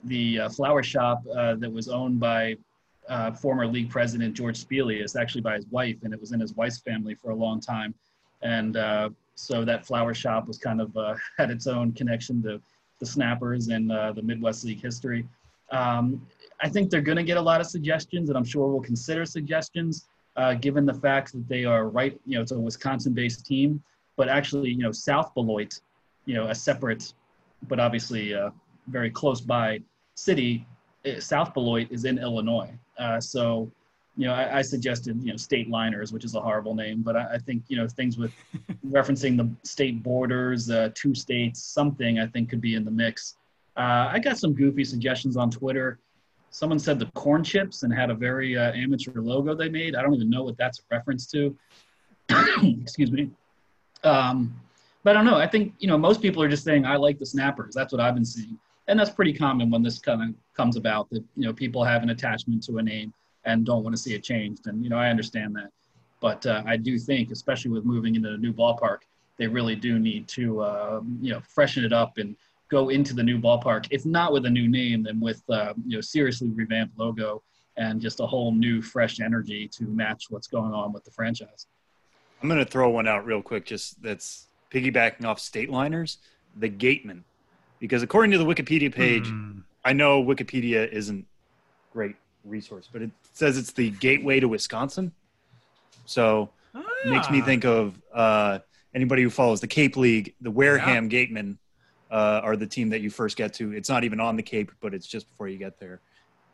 [0.05, 2.57] the uh, flower shop uh, that was owned by
[3.39, 6.80] former league president George Spelius, actually by his wife, and it was in his wife's
[6.80, 7.93] family for a long time.
[8.41, 8.76] And
[9.36, 10.95] so that flower shop was kind of
[11.38, 12.59] had its own connection to
[12.99, 15.28] the Snappers and the Midwest League history.
[15.71, 16.26] Um,
[16.61, 19.26] I think they're going to get a lot of suggestions, and I'm sure we'll consider
[19.26, 22.19] suggestions, uh, given the fact that they are right.
[22.25, 23.84] You know, it's a Wisconsin-based team,
[24.15, 25.79] but actually, you know, South Beloit,
[26.25, 27.13] you know, a separate,
[27.67, 28.49] but obviously uh,
[28.88, 29.79] very close by
[30.15, 30.65] city,
[31.05, 32.71] eh, South Beloit is in Illinois.
[32.97, 33.71] Uh, so,
[34.15, 37.15] you know, I, I, suggested, you know, state liners, which is a horrible name, but
[37.15, 38.31] I, I think, you know, things with
[38.88, 43.38] referencing the state borders, uh, two states, something I think could be in the mix.
[43.75, 45.99] Uh, I got some goofy suggestions on Twitter.
[46.53, 49.95] Someone said the corn chips and had a very uh, amateur logo they made.
[49.95, 51.57] I don't even know what that's a reference to.
[52.63, 53.31] Excuse me.
[54.03, 54.53] Um,
[55.03, 55.37] but I don't know.
[55.37, 57.73] I think you know most people are just saying I like the snappers.
[57.73, 61.09] That's what I've been seeing, and that's pretty common when this kind of comes about.
[61.09, 63.11] That you know people have an attachment to a name
[63.45, 65.71] and don't want to see it changed, and you know I understand that.
[66.19, 68.99] But uh, I do think, especially with moving into a new ballpark,
[69.37, 72.35] they really do need to uh, you know freshen it up and
[72.74, 75.97] go into the new ballpark, if not with a new name, then with uh, you
[75.97, 77.43] know seriously revamped logo
[77.78, 81.67] and just a whole new fresh energy to match what's going on with the franchise.
[82.41, 86.17] I'm going to throw one out real quick, just that's piggybacking off state liners,
[86.57, 87.24] the gateman,
[87.80, 89.63] because according to the Wikipedia page, mm.
[89.86, 91.26] I know Wikipedia isn't
[91.91, 95.11] great resource, but it says it's the gateway to Wisconsin.
[96.05, 96.84] So ah.
[97.05, 97.45] makes me ah.
[97.45, 98.59] think of uh,
[98.93, 101.09] anybody who follows the Cape League, the Wareham yeah.
[101.09, 101.59] Gatemen
[102.14, 103.72] uh, are the team that you first get to.
[103.72, 105.99] It's not even on the Cape, but it's just before you get there.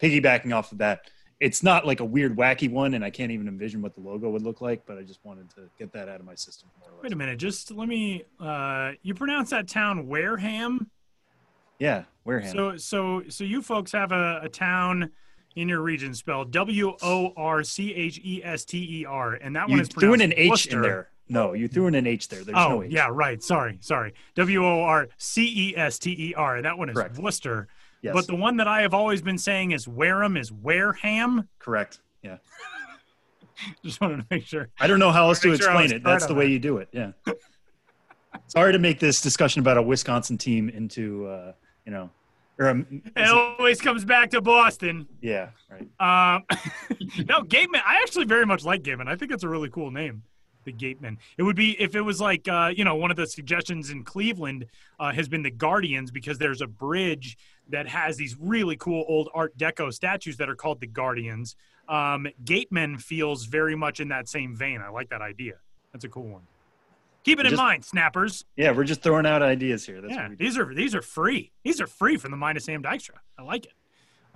[0.02, 3.48] Piggybacking off of that, it's not like a weird, wacky one, and I can't even
[3.50, 4.86] envision what the logo would look like.
[4.86, 6.70] But I just wanted to get that out of my system.
[7.04, 8.24] Wait a minute, just let me.
[8.40, 10.90] Uh, you pronounce that town Wareham?
[11.78, 12.56] Yeah, Wareham.
[12.56, 15.12] So, so, so you folks have a, a town
[15.58, 19.56] in your region spelled W O R C H E S T E R, and
[19.58, 20.76] that you one is in an H Worcester.
[20.78, 21.10] in there.
[21.30, 22.44] No, you threw in an H there.
[22.44, 22.92] There's oh, no H.
[22.92, 23.42] yeah, right.
[23.42, 24.14] Sorry, sorry.
[24.36, 26.62] W O R C E S T E R.
[26.62, 27.20] That one is Correct.
[27.20, 27.68] Worcester.
[28.02, 28.14] Yes.
[28.16, 31.48] But the one that I have always been saying is Wareham is Wareham.
[31.60, 32.00] Correct.
[32.24, 32.38] Yeah.
[33.84, 34.70] Just wanted to make sure.
[34.80, 36.04] I don't know how else to explain it.
[36.04, 36.52] That's the way that.
[36.52, 36.88] you do it.
[36.92, 37.12] Yeah.
[38.48, 41.54] Sorry to make this discussion about a Wisconsin team into, uh,
[41.86, 42.10] you know,
[42.58, 45.08] or a, it always comes back to Boston.
[45.22, 46.36] Yeah, right.
[46.36, 46.44] Um,
[47.28, 47.82] no, Gateman.
[47.86, 49.08] I actually very much like Gateman.
[49.08, 50.24] I think it's a really cool name
[50.66, 51.18] the Gatemen.
[51.38, 54.04] It would be if it was like uh, you know one of the suggestions in
[54.04, 54.66] Cleveland
[55.00, 57.38] uh, has been the Guardians because there's a bridge
[57.70, 61.56] that has these really cool old Art Deco statues that are called the Guardians.
[61.88, 64.82] Um, Gatemen feels very much in that same vein.
[64.82, 65.56] I like that idea.
[65.92, 66.42] That's a cool one.
[67.24, 68.46] Keep it in mind, snappers.
[68.56, 70.02] Yeah, we're just throwing out ideas here.
[70.02, 71.52] That's yeah, these are these are free.
[71.64, 73.18] These are free from the minus of Sam Dykstra.
[73.38, 73.74] I like it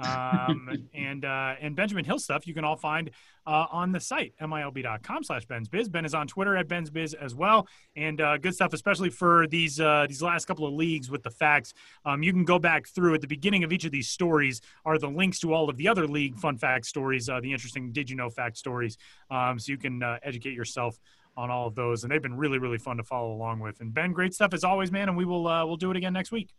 [0.03, 3.11] um, and uh, and Benjamin Hill stuff you can all find
[3.45, 5.91] uh, on the site milb.com slash bensbiz.
[5.91, 9.79] Ben is on Twitter at bensbiz as well, and uh, good stuff, especially for these
[9.79, 11.73] uh, these last couple of leagues with the facts.
[12.05, 14.97] Um, you can go back through at the beginning of each of these stories are
[14.97, 18.09] the links to all of the other league fun fact stories, uh, the interesting did
[18.09, 18.97] you know fact stories,
[19.29, 20.99] um, so you can uh, educate yourself
[21.35, 23.81] on all of those, and they've been really really fun to follow along with.
[23.81, 26.31] And Ben, great stuff as always, man, and we will we'll do it again next
[26.31, 26.53] week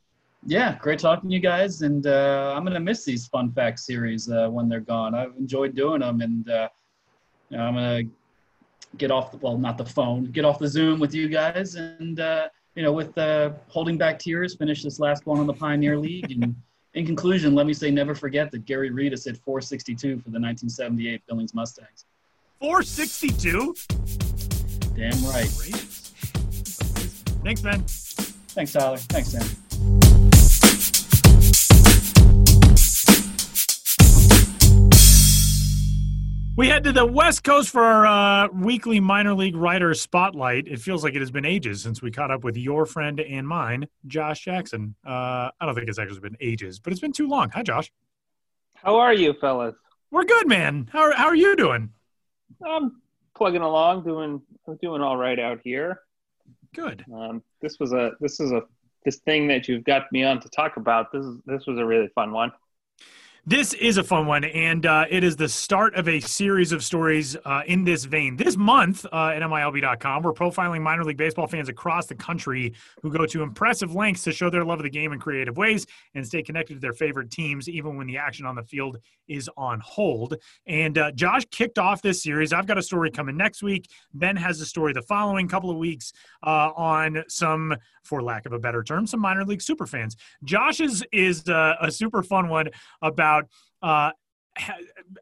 [0.47, 4.31] yeah, great talking to you guys, and uh, I'm gonna miss these fun fact series
[4.31, 5.15] uh, when they're gone.
[5.15, 6.69] I've enjoyed doing them, and uh,
[7.51, 8.03] you know, I'm gonna
[8.99, 12.21] get off the well, not the phone, get off the Zoom with you guys, and
[12.21, 15.97] uh, you know, with uh, holding back tears, finish this last one on the Pioneer
[15.97, 16.31] League.
[16.31, 16.55] And
[16.95, 21.23] in conclusion, let me say, never forget that Gary Redus hit 462 for the 1978
[21.27, 22.05] Billings Mustangs.
[22.61, 23.75] 462.
[24.97, 25.49] Damn right.
[27.45, 27.83] Thanks, Ben.
[27.83, 28.97] Thanks, Tyler.
[28.97, 29.64] Thanks, Sam.
[36.57, 40.69] We head to the West Coast for our uh, weekly minor league writer spotlight.
[40.69, 43.49] It feels like it has been ages since we caught up with your friend and
[43.49, 44.95] mine, Josh Jackson.
[45.05, 47.51] Uh, I don't think it's actually been ages, but it's been too long.
[47.51, 47.91] Hi, Josh.
[48.75, 49.75] How are you, fellas?
[50.13, 50.89] We're good, man.
[50.93, 51.91] How are, how are you doing?
[52.65, 53.03] I'm
[53.35, 54.41] plugging along, doing
[54.81, 56.03] doing all right out here.
[56.73, 57.05] Good.
[57.13, 58.63] Um, this was a this is a
[59.05, 61.11] this thing that you've got me on to talk about.
[61.11, 62.53] This is this was a really fun one.
[63.47, 66.83] This is a fun one, and uh, it is the start of a series of
[66.83, 68.39] stories uh, in this vein.
[68.39, 72.73] This month uh, at MILB.com, we're profiling minor league baseball fans across the country
[73.03, 75.87] who go to impressive lengths to show their love of the game in creative ways
[76.15, 78.97] and stay connected to their favorite teams, even when the action on the field
[79.29, 80.37] is on hold.
[80.67, 82.55] And uh, Josh kicked off this series.
[82.55, 83.91] I've got a story coming next week.
[84.15, 86.15] Ben has a story the following couple of weeks
[86.47, 90.17] uh, on some, for lack of a better term, some minor league super fans.
[90.45, 92.69] Josh's is uh, a super fun one
[93.03, 93.49] about about
[93.83, 94.13] uh,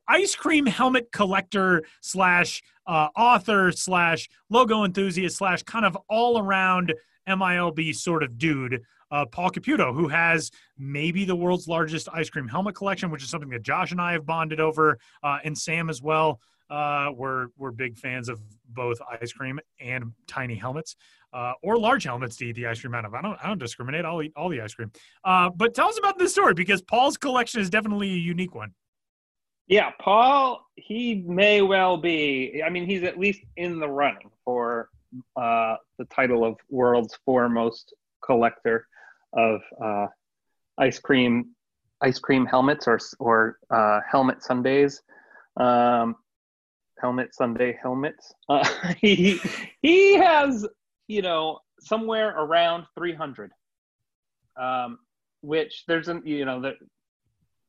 [0.09, 6.93] ice cream helmet collector slash uh, author slash logo enthusiast slash kind of all around
[7.29, 12.49] MILB sort of dude, uh, Paul Caputo, who has maybe the world's largest ice cream
[12.49, 15.89] helmet collection, which is something that Josh and I have bonded over, uh, and Sam
[15.89, 16.41] as well.
[16.69, 18.41] Uh, we're we're big fans of
[18.71, 20.97] both ice cream and tiny helmets,
[21.33, 23.15] uh, or large helmets to eat the ice cream out of.
[23.15, 24.05] I don't I don't discriminate.
[24.05, 24.91] I'll eat all the ice cream.
[25.25, 28.73] Uh, but tell us about this story because Paul's collection is definitely a unique one.
[29.69, 32.63] Yeah, Paul, he may well be.
[32.65, 34.89] I mean, he's at least in the running for
[35.37, 38.87] uh, the title of world's foremost collector
[39.35, 40.07] of uh,
[40.79, 41.51] ice cream,
[42.01, 45.03] ice cream helmets or or uh, helmet sundaes.
[45.59, 46.17] um,
[47.01, 48.33] helmet sundae helmets.
[48.49, 48.67] Uh,
[49.01, 49.41] he
[49.83, 50.67] he has
[51.09, 53.51] you know somewhere around 300,
[54.61, 54.99] um,
[55.41, 56.73] which there's an you know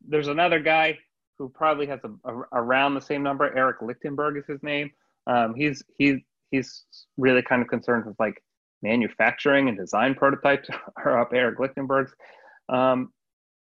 [0.07, 0.97] there's another guy
[1.37, 3.55] who probably has a, a, around the same number.
[3.55, 4.91] Eric Lichtenberg is his name.
[5.27, 6.19] Um, he's he's
[6.51, 6.83] he's
[7.17, 8.43] really kind of concerned with like
[8.81, 12.13] manufacturing and design prototypes are up Eric Lichtenberg's.
[12.69, 13.11] Um,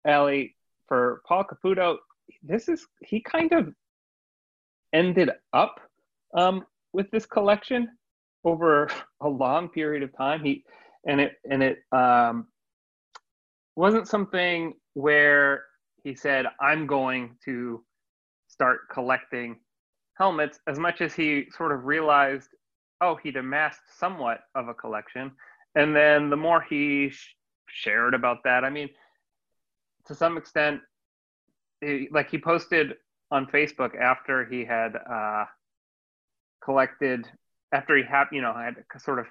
[0.05, 0.55] Allie,
[0.87, 1.97] for Paul Caputo,
[2.41, 3.73] this is he kind of
[4.93, 5.79] ended up
[6.33, 7.89] um, with this collection
[8.43, 8.89] over
[9.21, 10.43] a long period of time.
[10.43, 10.63] He
[11.05, 12.47] and it and it um,
[13.75, 15.63] wasn't something where
[16.03, 17.83] he said, I'm going to
[18.47, 19.57] start collecting
[20.17, 22.49] helmets as much as he sort of realized,
[23.01, 25.31] oh, he'd amassed somewhat of a collection.
[25.75, 27.35] And then the more he sh-
[27.67, 28.89] shared about that, I mean,
[30.07, 30.81] to some extent,
[31.81, 32.95] he, like he posted
[33.31, 35.45] on Facebook after he had uh,
[36.63, 37.25] collected,
[37.73, 39.25] after he had, you know, had sort of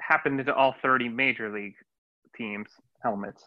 [0.00, 1.74] happened into all 30 major league
[2.36, 2.68] teams
[3.02, 3.42] helmets.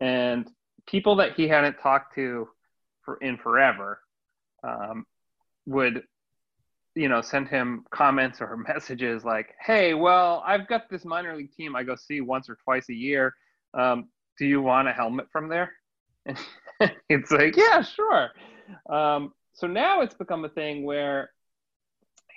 [0.00, 0.50] And
[0.86, 2.48] people that he hadn't talked to
[3.04, 4.00] for in forever
[4.64, 5.04] um,
[5.66, 6.02] would
[6.94, 11.52] you know send him comments or messages like hey well i've got this minor league
[11.52, 13.34] team i go see once or twice a year.
[13.74, 15.72] Um, do you want a helmet from there?
[16.24, 16.38] And
[17.08, 18.30] it's like yeah sure.
[18.88, 21.30] um, so now it's become a thing where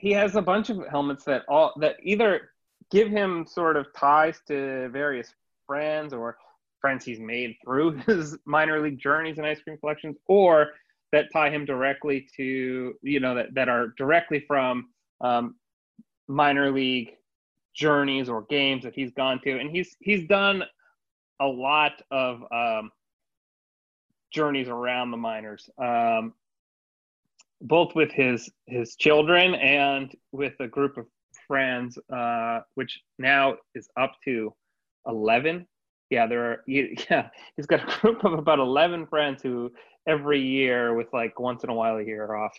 [0.02, 2.50] he has a bunch of helmets that all that either
[2.90, 5.34] give him sort of ties to various
[5.68, 6.38] friends or
[6.82, 10.72] friends he's made through his minor league journeys and ice cream collections, or
[11.12, 14.90] that tie him directly to you know that, that are directly from
[15.22, 15.56] um,
[16.28, 17.12] minor league
[17.76, 20.64] journeys or games that he's gone to, and he's he's done
[21.40, 22.92] a lot of um,
[24.32, 26.34] journeys around the minors, um,
[27.62, 31.06] both with his his children and with a group of
[31.48, 34.54] friends, uh, which now is up to
[35.08, 35.68] eleven
[36.12, 36.64] yeah, there are.
[36.68, 39.72] Yeah, he's got a group of about eleven friends who
[40.08, 42.56] every year, with like once in a while a year off,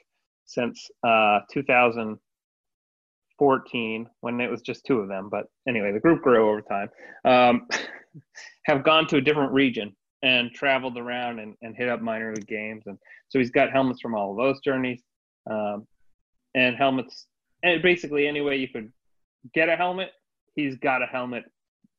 [0.46, 5.28] since uh, 2014 when it was just two of them.
[5.30, 6.88] But anyway, the group grew over time.
[7.24, 7.68] Um,
[8.66, 12.46] have gone to a different region and traveled around and, and hit up minor league
[12.46, 12.98] games, and
[13.28, 15.02] so he's got helmets from all of those journeys,
[15.50, 15.86] um,
[16.54, 17.26] and helmets.
[17.62, 18.92] And basically, any way you could
[19.54, 20.10] get a helmet,
[20.54, 21.44] he's got a helmet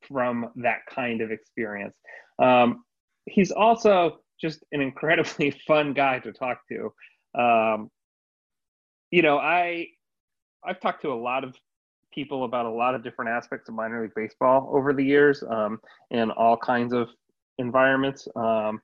[0.08, 1.94] from that kind of experience.
[2.38, 2.84] Um,
[3.26, 6.92] he's also just an incredibly fun guy to talk to.
[7.40, 7.90] Um,
[9.10, 9.88] you know, I
[10.64, 11.54] I've talked to a lot of
[12.12, 15.80] people about a lot of different aspects of minor league baseball over the years um,
[16.10, 17.08] in all kinds of
[17.58, 18.28] environments.
[18.36, 18.80] Um,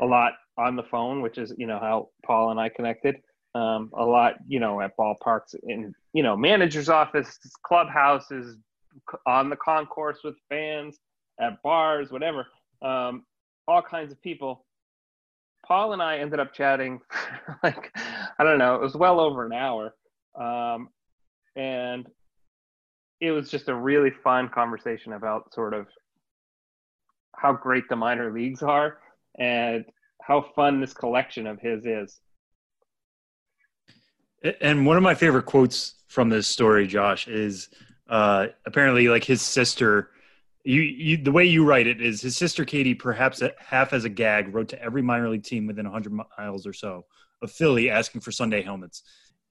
[0.00, 3.16] a lot on the phone, which is you know how Paul and I connected.
[3.54, 8.56] Um, a lot, you know, at ballparks in you know managers' offices, clubhouses,
[9.26, 10.98] on the concourse with fans,
[11.40, 12.46] at bars, whatever,
[12.82, 13.24] um,
[13.68, 14.64] all kinds of people.
[15.66, 17.00] Paul and I ended up chatting,
[17.62, 17.96] like
[18.38, 19.94] I don't know, it was well over an hour,
[20.34, 20.88] um,
[21.56, 22.06] and
[23.20, 25.86] it was just a really fun conversation about sort of
[27.36, 28.98] how great the minor leagues are
[29.38, 29.84] and
[30.22, 32.20] how fun this collection of his is.
[34.60, 37.68] And one of my favorite quotes from this story, Josh, is
[38.08, 40.10] uh, apparently like his sister
[40.64, 44.08] you, you the way you write it is his sister katie perhaps half as a
[44.08, 47.06] gag wrote to every minor league team within 100 miles or so
[47.40, 49.02] of philly asking for sundae helmets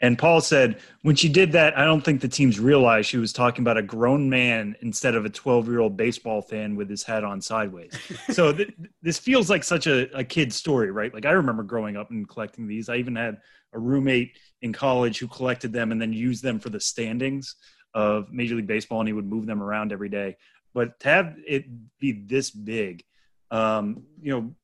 [0.01, 3.33] and paul said when she did that i don't think the teams realized she was
[3.33, 7.03] talking about a grown man instead of a 12 year old baseball fan with his
[7.03, 7.91] hat on sideways.
[8.31, 11.13] So th- this feels like such a, a kid story right?
[11.13, 12.89] Like i remember growing up and collecting these.
[12.89, 13.37] I even had
[13.73, 17.55] a roommate in college who collected them and then used them for the standings
[17.93, 20.37] of Major League Baseball, and he would move them around every day.
[20.73, 21.65] But to have it
[21.99, 23.03] be this big,
[23.51, 24.55] um, you know,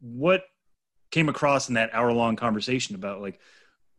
[0.00, 0.42] what
[1.10, 3.38] came across in that hour long conversation about like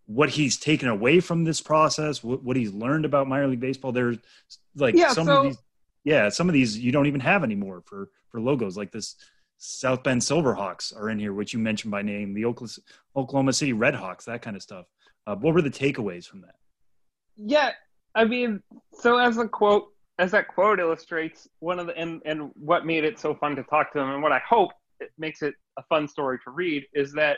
[0.06, 3.92] what he's taken away from this process, what, what he's learned about minor league baseball.
[3.92, 4.18] There's
[4.76, 5.58] like Yeah, some so- of these,
[6.04, 9.16] yeah, some of these you don't even have anymore for for logos like this.
[9.58, 12.34] South Bend Silverhawks are in here, which you mentioned by name.
[12.34, 14.88] The Oklahoma, City Redhawks, that kind of stuff.
[15.26, 16.56] Uh, what were the takeaways from that?
[17.38, 17.72] Yeah,
[18.14, 19.88] I mean, so as a quote,
[20.20, 23.64] as that quote illustrates, one of the and and what made it so fun to
[23.64, 26.86] talk to him, and what I hope it makes it a fun story to read,
[26.94, 27.38] is that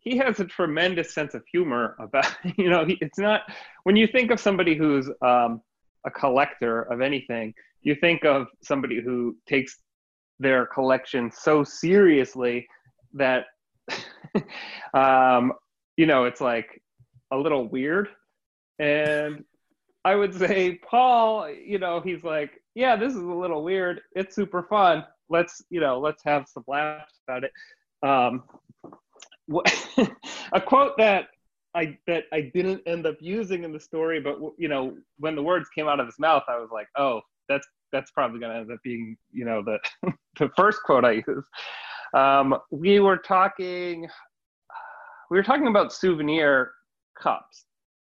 [0.00, 2.26] he has a tremendous sense of humor about.
[2.56, 3.42] You know, he, it's not
[3.84, 5.62] when you think of somebody who's um,
[6.04, 9.78] a collector of anything, you think of somebody who takes
[10.38, 12.66] their collection so seriously
[13.14, 13.46] that
[14.94, 15.52] um,
[15.96, 16.82] you know it's like
[17.30, 18.08] a little weird.
[18.78, 19.44] And
[20.02, 24.00] i would say paul you know he's like yeah this is a little weird.
[24.14, 25.04] It's super fun.
[25.28, 27.52] Let's you know let's have some laughs about it.
[28.02, 28.44] Um,
[30.52, 31.28] a quote that
[31.74, 35.42] I that I didn't end up using in the story, but you know, when the
[35.42, 38.58] words came out of his mouth, I was like, oh, that's that's probably going to
[38.58, 39.78] end up being you know the
[40.38, 41.44] the first quote I use.
[42.14, 44.08] Um, we were talking
[45.30, 46.72] we were talking about souvenir
[47.20, 47.64] cups,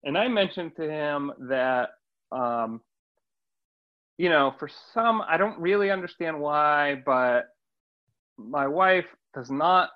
[0.03, 1.91] and I mentioned to him that
[2.33, 2.81] um,
[4.19, 7.47] you know for some I don't really understand why, but
[8.37, 9.91] my wife does not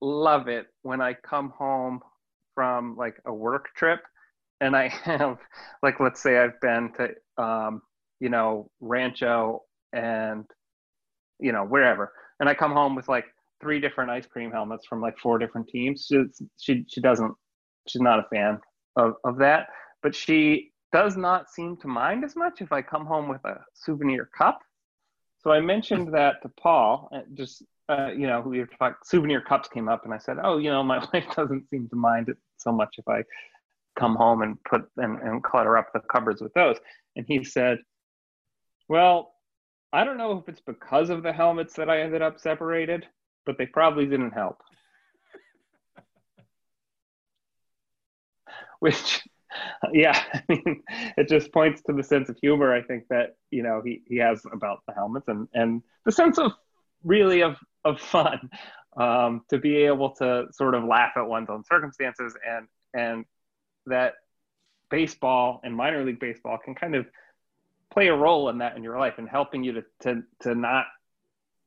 [0.00, 2.00] love it when I come home
[2.54, 4.00] from like a work trip
[4.60, 5.38] and I have
[5.82, 7.82] like let's say I've been to um,
[8.20, 10.44] you know Rancho and
[11.38, 13.26] you know wherever and I come home with like
[13.60, 16.06] three different ice cream helmets from like four different teams.
[16.08, 16.22] She
[16.58, 17.34] she, she doesn't
[17.88, 18.58] she's not a fan
[18.96, 19.68] of, of that,
[20.02, 23.60] but she does not seem to mind as much if I come home with a
[23.74, 24.60] souvenir cup.
[25.38, 29.40] So I mentioned that to Paul, uh, just uh, you know, we were talking, souvenir
[29.40, 32.28] cups came up, and I said, "Oh, you know, my wife doesn't seem to mind
[32.28, 33.22] it so much if I
[33.98, 36.76] come home and put and, and clutter up the cupboards with those."
[37.14, 37.78] And he said,
[38.88, 39.32] "Well,
[39.92, 43.06] I don't know if it's because of the helmets that I ended up separated,
[43.44, 44.60] but they probably didn't help."
[48.80, 49.22] Which,
[49.92, 50.82] yeah, I mean,
[51.16, 54.16] it just points to the sense of humor I think that you know he he
[54.16, 56.50] has about the helmets and and the sense of
[57.04, 57.56] really of
[57.86, 58.50] of fun
[58.96, 63.24] um, to be able to sort of laugh at one's own circumstances and and
[63.86, 64.14] that
[64.90, 67.06] baseball and minor league baseball can kind of
[67.92, 70.86] play a role in that in your life and helping you to to to not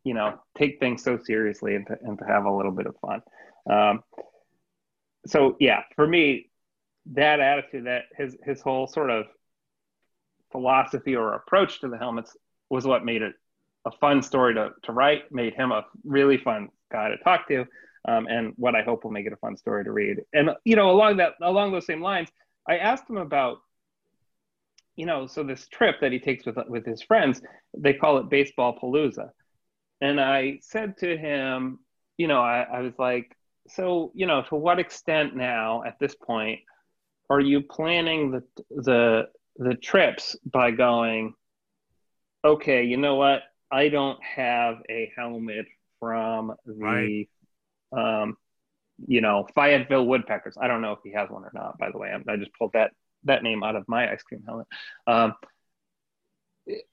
[0.04, 2.96] you know take things so seriously and to, and to have a little bit of
[2.98, 3.22] fun.
[3.70, 4.04] Um,
[5.28, 6.50] so yeah for me
[7.14, 9.26] that attitude that his his whole sort of
[10.52, 12.36] philosophy or approach to the helmets
[12.70, 13.34] was what made it
[13.86, 17.66] a fun story to, to write, made him a really fun guy to talk to,
[18.08, 20.22] um, and what I hope will make it a fun story to read.
[20.34, 22.30] And you know, along that along those same lines,
[22.68, 23.58] I asked him about,
[24.96, 27.42] you know, so this trip that he takes with with his friends,
[27.78, 29.30] they call it baseball palooza,
[30.02, 31.80] and I said to him,
[32.18, 33.36] you know, I, I was like,
[33.68, 36.60] so you know, to what extent now at this point
[37.30, 39.28] are you planning the the
[39.58, 41.34] the trips by going,
[42.44, 43.42] okay, you know what?
[43.72, 45.66] I don't have a helmet
[46.00, 47.30] from the, Right.
[47.92, 48.36] um,
[49.08, 50.58] you know, Fayetteville Woodpeckers.
[50.60, 51.78] I don't know if he has one or not.
[51.78, 52.92] By the way, I, I just pulled that
[53.26, 54.68] that name out of my ice cream helmet.
[55.08, 55.36] Um,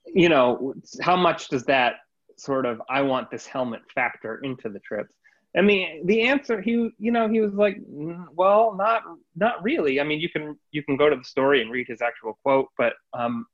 [0.05, 1.95] you know, how much does that
[2.37, 5.13] sort of I want this helmet factor into the trips?
[5.53, 9.03] And the the answer he you know he was like "Mm, well not
[9.35, 12.01] not really I mean you can you can go to the story and read his
[12.01, 13.47] actual quote but um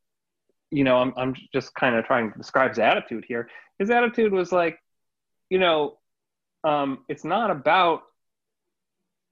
[0.73, 3.47] you know, I'm, I'm just kind of trying to describe his attitude here.
[3.79, 4.79] His attitude was like,
[5.49, 5.97] you know,
[6.63, 8.01] um, it's not about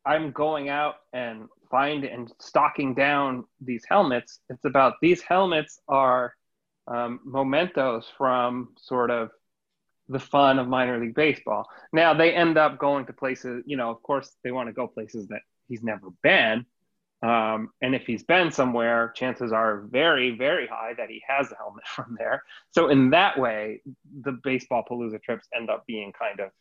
[0.06, 4.40] I'm going out and find and stocking down these helmets.
[4.50, 6.34] It's about these helmets are
[6.88, 9.30] um, mementos from sort of
[10.10, 11.68] the fun of minor league baseball.
[11.94, 14.88] Now they end up going to places, you know, of course they want to go
[14.88, 16.66] places that he's never been.
[17.22, 21.56] Um, and if he's been somewhere, chances are very, very high that he has a
[21.56, 22.44] helmet from there.
[22.72, 23.82] So in that way,
[24.22, 26.52] the baseball palooza trips end up being kind of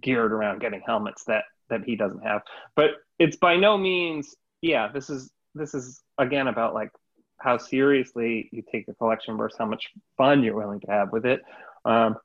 [0.00, 2.42] geared around getting helmets that that he doesn't have.
[2.74, 4.88] But it's by no means, yeah.
[4.92, 6.90] This is this is again about like
[7.38, 11.26] how seriously you take the collection versus how much fun you're willing to have with
[11.26, 11.42] it.
[11.84, 12.16] Um,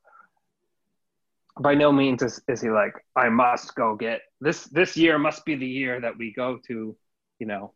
[1.59, 4.65] by no means is, is he like I must go get this.
[4.65, 6.95] This year must be the year that we go to
[7.41, 7.73] you know,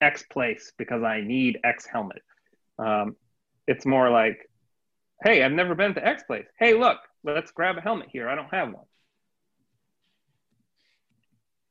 [0.00, 2.22] X place because I need X helmet.
[2.78, 3.16] Um,
[3.66, 4.48] it's more like,
[5.24, 6.46] hey, I've never been to X place.
[6.56, 8.28] Hey, look, let's grab a helmet here.
[8.28, 8.84] I don't have one.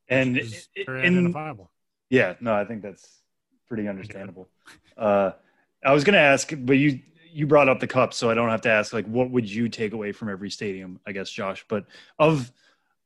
[0.10, 1.72] And It's very in, identifiable.
[2.10, 3.22] yeah, no, I think that's
[3.70, 4.50] pretty understandable.
[4.98, 5.32] Uh,
[5.86, 7.00] I was going to ask, but you
[7.34, 8.92] you brought up the cup, so I don't have to ask.
[8.92, 11.00] Like, what would you take away from every stadium?
[11.08, 11.64] I guess, Josh.
[11.70, 11.86] But
[12.20, 12.52] of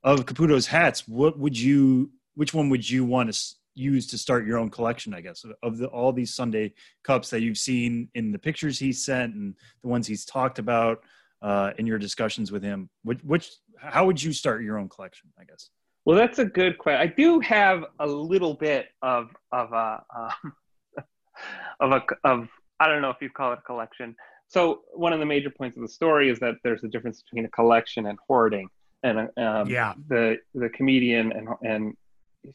[0.04, 2.10] of Caputo's hats, what would you?
[2.34, 5.14] Which one would you want to s- use to start your own collection?
[5.14, 6.72] I guess of the, all these sundae
[7.04, 11.00] cups that you've seen in the pictures he sent and the ones he's talked about
[11.42, 12.90] uh, in your discussions with him.
[13.04, 15.30] Which, which how would you start your own collection?
[15.40, 15.70] I guess.
[16.06, 17.02] Well, that's a good question.
[17.02, 20.54] I do have a little bit of of a um,
[21.80, 22.48] of a of
[22.80, 24.16] I don't know if you call it a collection.
[24.48, 27.46] So one of the major points of the story is that there's a difference between
[27.46, 28.68] a collection and hoarding.
[29.04, 29.94] And um, Yeah.
[30.08, 31.94] the the comedian and and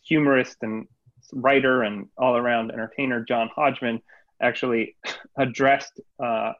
[0.04, 0.86] humorist and
[1.32, 4.00] writer and all around entertainer John Hodgman
[4.42, 4.96] actually
[5.38, 6.52] addressed uh,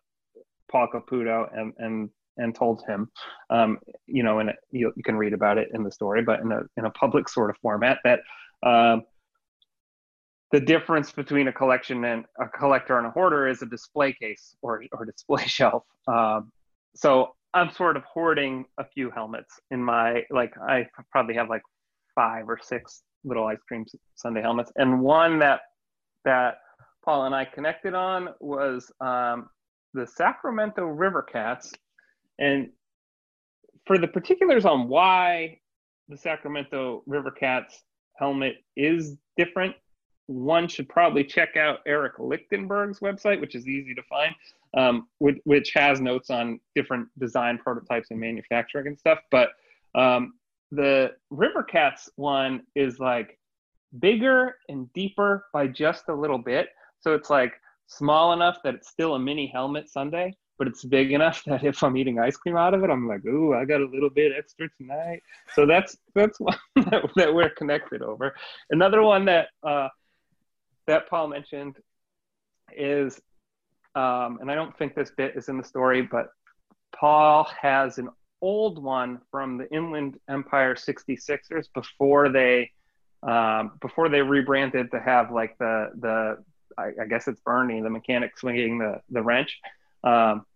[0.71, 3.11] Paul Caputo and and and told him,
[3.51, 6.53] um, you know, and you, you can read about it in the story, but in
[6.53, 8.21] a in a public sort of format that
[8.63, 9.03] um,
[10.51, 14.57] the difference between a collection and a collector and a hoarder is a display case
[14.63, 15.85] or or display shelf.
[16.07, 16.51] Um,
[16.95, 21.63] so I'm sort of hoarding a few helmets in my like I probably have like
[22.15, 25.61] five or six little ice cream sundae helmets, and one that
[26.25, 26.59] that
[27.05, 29.49] Paul and I connected on was um,
[29.95, 31.73] the Sacramento River Cats,
[32.39, 32.71] and
[33.87, 35.59] for the particulars on why
[36.09, 37.83] the Sacramento River Cats
[38.17, 39.75] helmet is different,
[40.27, 44.35] one should probably check out Eric Lichtenberg's website, which is easy to find,
[44.77, 49.19] um, which, which has notes on different design prototypes and manufacturing and stuff.
[49.31, 49.51] But
[49.95, 50.35] um,
[50.71, 53.39] the River Cats one is like
[53.99, 56.69] bigger and deeper by just a little bit.
[57.01, 57.55] So it's like
[57.87, 61.83] small enough that it's still a mini helmet sundae, but it's big enough that if
[61.83, 64.33] I'm eating ice cream out of it, I'm like, ooh, I got a little bit
[64.37, 65.23] extra tonight.
[65.55, 68.35] So that's that's one that, that we're connected over.
[68.71, 69.89] Another one that uh,
[70.87, 71.77] that Paul mentioned
[72.77, 73.21] is,
[73.97, 76.29] um, and I don't think this bit is in the story, but
[76.95, 78.09] Paul has an
[78.43, 82.71] old one from the Inland Empire 66ers before they
[83.23, 86.39] um, before they rebranded to have like the the
[86.79, 89.59] I, I guess it's Bernie, the mechanic swinging the the wrench.
[90.05, 90.47] Um,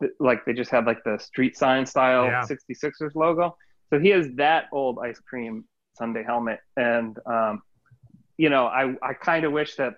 [0.00, 2.44] th- like they just had like the street sign style Yeah.
[2.44, 3.56] 66ers logo.
[3.90, 5.64] So he has that old ice cream
[5.96, 7.62] sundae helmet, and um,
[8.36, 9.94] you know I I kind of wish that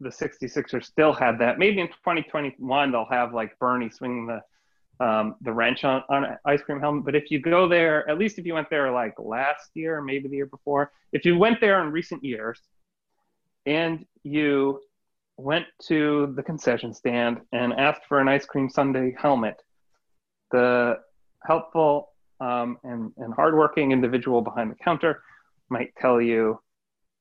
[0.00, 1.58] the 66ers still had that.
[1.58, 4.40] Maybe in 2021 they'll have like Bernie swinging the
[5.00, 7.04] um, the wrench on, on ice cream helmet.
[7.04, 10.02] But if you go there, at least if you went there like last year, or
[10.02, 12.60] maybe the year before, if you went there in recent years
[13.66, 14.80] and you
[15.38, 19.62] went to the concession stand and asked for an ice cream sundae helmet,
[20.52, 20.98] the
[21.42, 25.22] helpful um, and, and hardworking individual behind the counter
[25.70, 26.60] might tell you,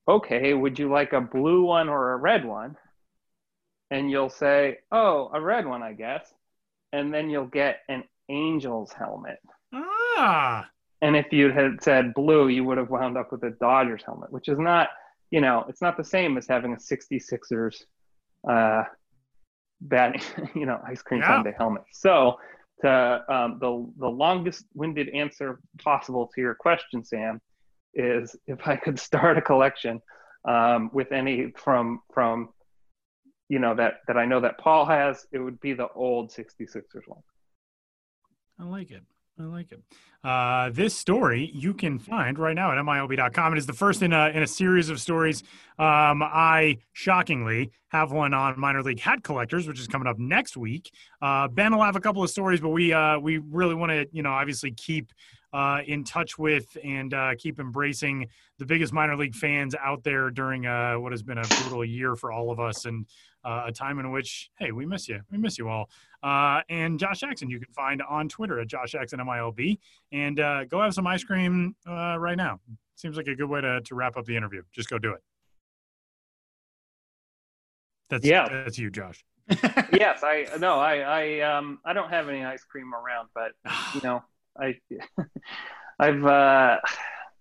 [0.07, 2.75] okay, would you like a blue one or a red one?
[3.91, 6.34] And you'll say, oh, a red one, I guess
[6.93, 9.39] and then you'll get an Angels helmet.
[9.73, 10.69] Ah,
[11.01, 14.31] And if you had said blue, you would have wound up with a Dodgers helmet,
[14.31, 14.89] which is not,
[15.31, 17.83] you know, it's not the same as having a 66ers
[18.47, 18.83] uh,
[19.81, 20.21] batting,
[20.55, 21.27] you know, ice cream Yeah.
[21.37, 21.83] sundae helmet.
[21.91, 22.39] So,
[22.81, 27.41] to um, the the longest winded answer possible to your question, Sam,
[27.93, 30.01] is if I could start a collection
[30.47, 32.49] um, with any from from
[33.50, 37.08] you know that that I know that Paul has, it would be the old 66ers
[37.08, 37.22] one.
[38.60, 39.04] I like it.
[39.39, 39.82] I like it.
[40.22, 43.54] Uh, this story you can find right now at milb.com.
[43.54, 45.43] It is the first in a, in a series of stories.
[45.78, 50.58] Um, I shockingly have one on minor league hat collectors, which is coming up next
[50.58, 50.92] week.
[51.21, 54.08] Uh, ben will have a couple of stories, but we uh, we really want to,
[54.12, 55.13] you know, obviously keep
[55.54, 58.28] uh, in touch with and uh, keep embracing
[58.58, 62.16] the biggest minor league fans out there during uh, what has been a brutal year
[62.16, 63.05] for all of us and
[63.43, 65.21] uh, a time in which, hey, we miss you.
[65.32, 65.89] We miss you all.
[66.21, 69.78] Uh, and Josh Jackson, you can find on Twitter at Josh Jackson MILB.
[70.11, 72.59] And uh, go have some ice cream uh, right now.
[72.95, 74.61] Seems like a good way to, to wrap up the interview.
[74.71, 75.21] Just go do it.
[78.09, 78.47] That's Yeah.
[78.49, 79.24] That's you, Josh.
[79.93, 83.51] yes, I no, I I um I don't have any ice cream around, but
[83.95, 84.24] you know,
[84.59, 84.75] I
[85.99, 86.78] I've uh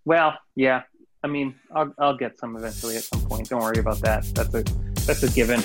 [0.05, 0.83] well, yeah.
[1.23, 3.49] I mean, I'll I'll get some eventually at some point.
[3.49, 4.25] Don't worry about that.
[4.35, 5.61] That's a that's a given.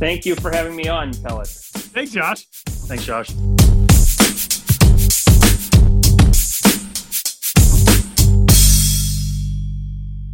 [0.00, 1.46] Thank you for having me on, Pellet.
[1.46, 2.46] Thanks, Josh.
[2.46, 3.30] Thanks, Josh.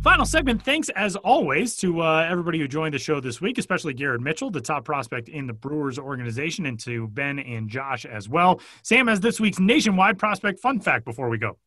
[0.03, 0.63] Final segment.
[0.63, 4.51] Thanks as always to uh, everybody who joined the show this week, especially Garrett Mitchell,
[4.51, 8.61] the top prospect in the Brewers organization, and to Ben and Josh as well.
[8.85, 11.59] Sam has this week's nationwide prospect fun fact before we go.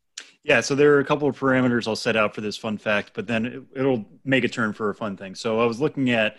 [0.44, 3.12] Yeah, so there are a couple of parameters I'll set out for this fun fact,
[3.14, 5.36] but then it, will make a turn for a fun thing.
[5.36, 6.38] So I was looking at,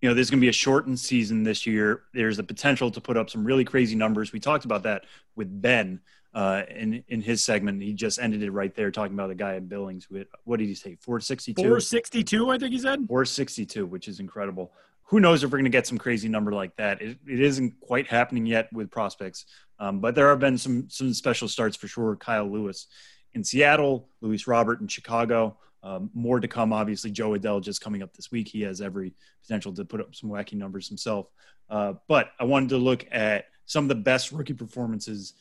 [0.00, 2.02] you know, there's going to be a shortened season this year.
[2.14, 4.32] There's a potential to put up some really crazy numbers.
[4.32, 5.04] We talked about that
[5.34, 6.00] with Ben
[6.34, 7.82] uh, in in his segment.
[7.82, 10.58] He just ended it right there, talking about the guy at Billings who hit, what
[10.58, 11.60] did he say, 462?
[11.60, 13.06] 462, I think he said.
[13.08, 14.72] 462, which is incredible.
[15.04, 17.00] Who knows if we're going to get some crazy number like that?
[17.00, 19.46] It, it isn't quite happening yet with prospects,
[19.80, 22.14] um, but there have been some some special starts for sure.
[22.14, 22.86] Kyle Lewis
[23.34, 25.56] in Seattle, Luis Robert in Chicago.
[25.82, 27.10] Um, more to come, obviously.
[27.10, 28.48] Jo Adell just coming up this week.
[28.48, 31.28] He has every potential to put up some wacky numbers himself.
[31.70, 35.34] Uh, but I wanted to look at some of the best rookie performances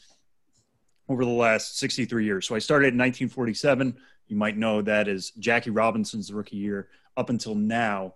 [1.09, 2.47] over the last 63 years.
[2.47, 3.97] So I started in 1947.
[4.27, 8.15] You might know that is Jackie Robinson's rookie year up until now.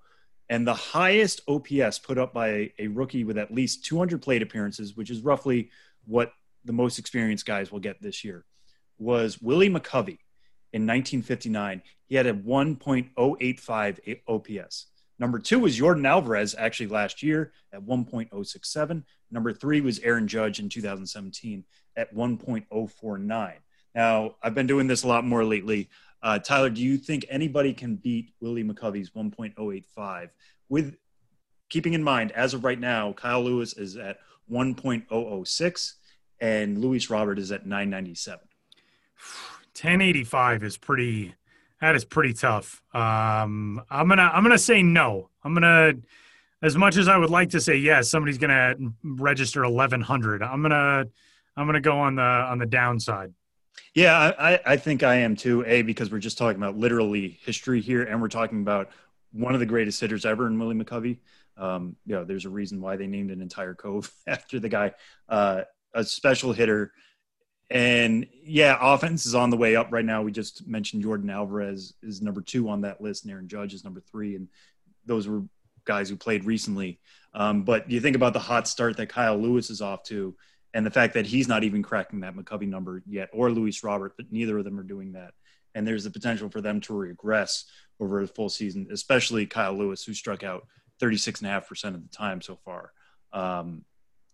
[0.49, 4.41] And the highest OPS put up by a, a rookie with at least 200 plate
[4.41, 5.69] appearances, which is roughly
[6.05, 6.33] what
[6.65, 8.43] the most experienced guys will get this year,
[8.99, 10.19] was Willie McCovey
[10.73, 11.81] in 1959.
[12.07, 14.87] He had a 1.085 OPS.
[15.19, 19.03] Number two was Yordan Alvarez actually last year at 1.067.
[19.29, 21.63] Number three was Aaron Judge in 2017
[21.95, 23.53] at 1.049.
[23.93, 25.89] Now, I've been doing this a lot more lately.
[26.23, 30.29] Uh, Tyler, do you think anybody can beat Willie McCovey's 1.085
[30.69, 30.95] with
[31.69, 34.19] keeping in mind, as of right now, Kyle Lewis is at
[34.51, 35.93] 1.006
[36.39, 38.39] and Luis Robert is at 997.
[39.83, 41.35] 1085 is pretty
[41.81, 42.83] that is pretty tough.
[42.93, 45.29] Um, I'm gonna I'm gonna say no.
[45.43, 45.93] I'm gonna
[46.61, 50.43] as much as I would like to say yes, somebody's gonna register 1100.
[50.43, 51.05] I'm gonna
[51.57, 53.33] I'm to go on the on the downside.
[53.93, 55.63] Yeah, I, I think I am too.
[55.65, 58.89] A because we're just talking about literally history here, and we're talking about
[59.33, 61.19] one of the greatest hitters ever in Willie McCovey.
[61.57, 64.93] Um, you know, there's a reason why they named an entire cove after the guy.
[65.27, 65.63] Uh,
[65.93, 66.93] a special hitter,
[67.71, 70.21] and yeah, offense is on the way up right now.
[70.21, 73.83] We just mentioned Yordan Alvarez is number two on that list, and Aaron Judge is
[73.83, 74.49] number three, and
[75.05, 75.43] those were
[75.85, 76.99] guys who played recently.
[77.33, 80.35] Um, but you think about the hot start that Kyle Lewis is off to
[80.73, 84.13] and the fact that he's not even cracking that McCovey number yet, or Luis Robert,
[84.17, 85.33] but neither of them are doing that.
[85.73, 87.65] And there's the potential for them to regress
[87.99, 90.67] over a full season, especially Kyle Lewis, who struck out
[91.01, 92.91] 36.5% of the time so far.
[93.33, 93.85] Um,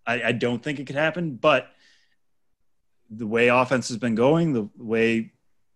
[0.05, 1.69] I, I, don't think it could happen, but
[3.09, 5.31] the way offense has been going, the way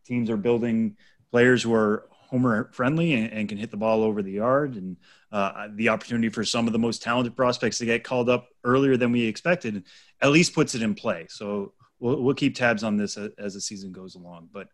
[0.06, 0.98] teams are building
[1.32, 4.98] players who are homer friendly and, and, can hit the ball over the yard and
[5.32, 8.96] uh, the opportunity for some of the most talented prospects to get called up earlier
[8.96, 9.84] than we expected
[10.22, 11.26] at least puts it in play.
[11.30, 14.50] So we'll, we'll keep tabs on this as, the season goes along.
[14.52, 14.68] But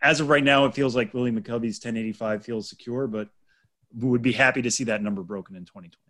[0.00, 3.28] as of right now, it feels like Willie McCovey's 1085 feels secure, but
[3.94, 6.07] we would be happy to see that number broken in 2020.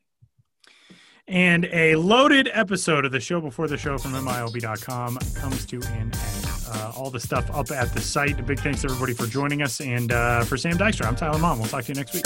[1.28, 5.86] And a loaded episode of the show before the show from MILB.com comes to an
[5.88, 6.18] end.
[6.66, 8.40] Uh, all the stuff up at the site.
[8.40, 9.80] A big thanks to everybody for joining us.
[9.82, 11.58] And uh, for Sam Dykstra, I'm Tyler Maun.
[11.58, 12.24] We'll talk to you next week.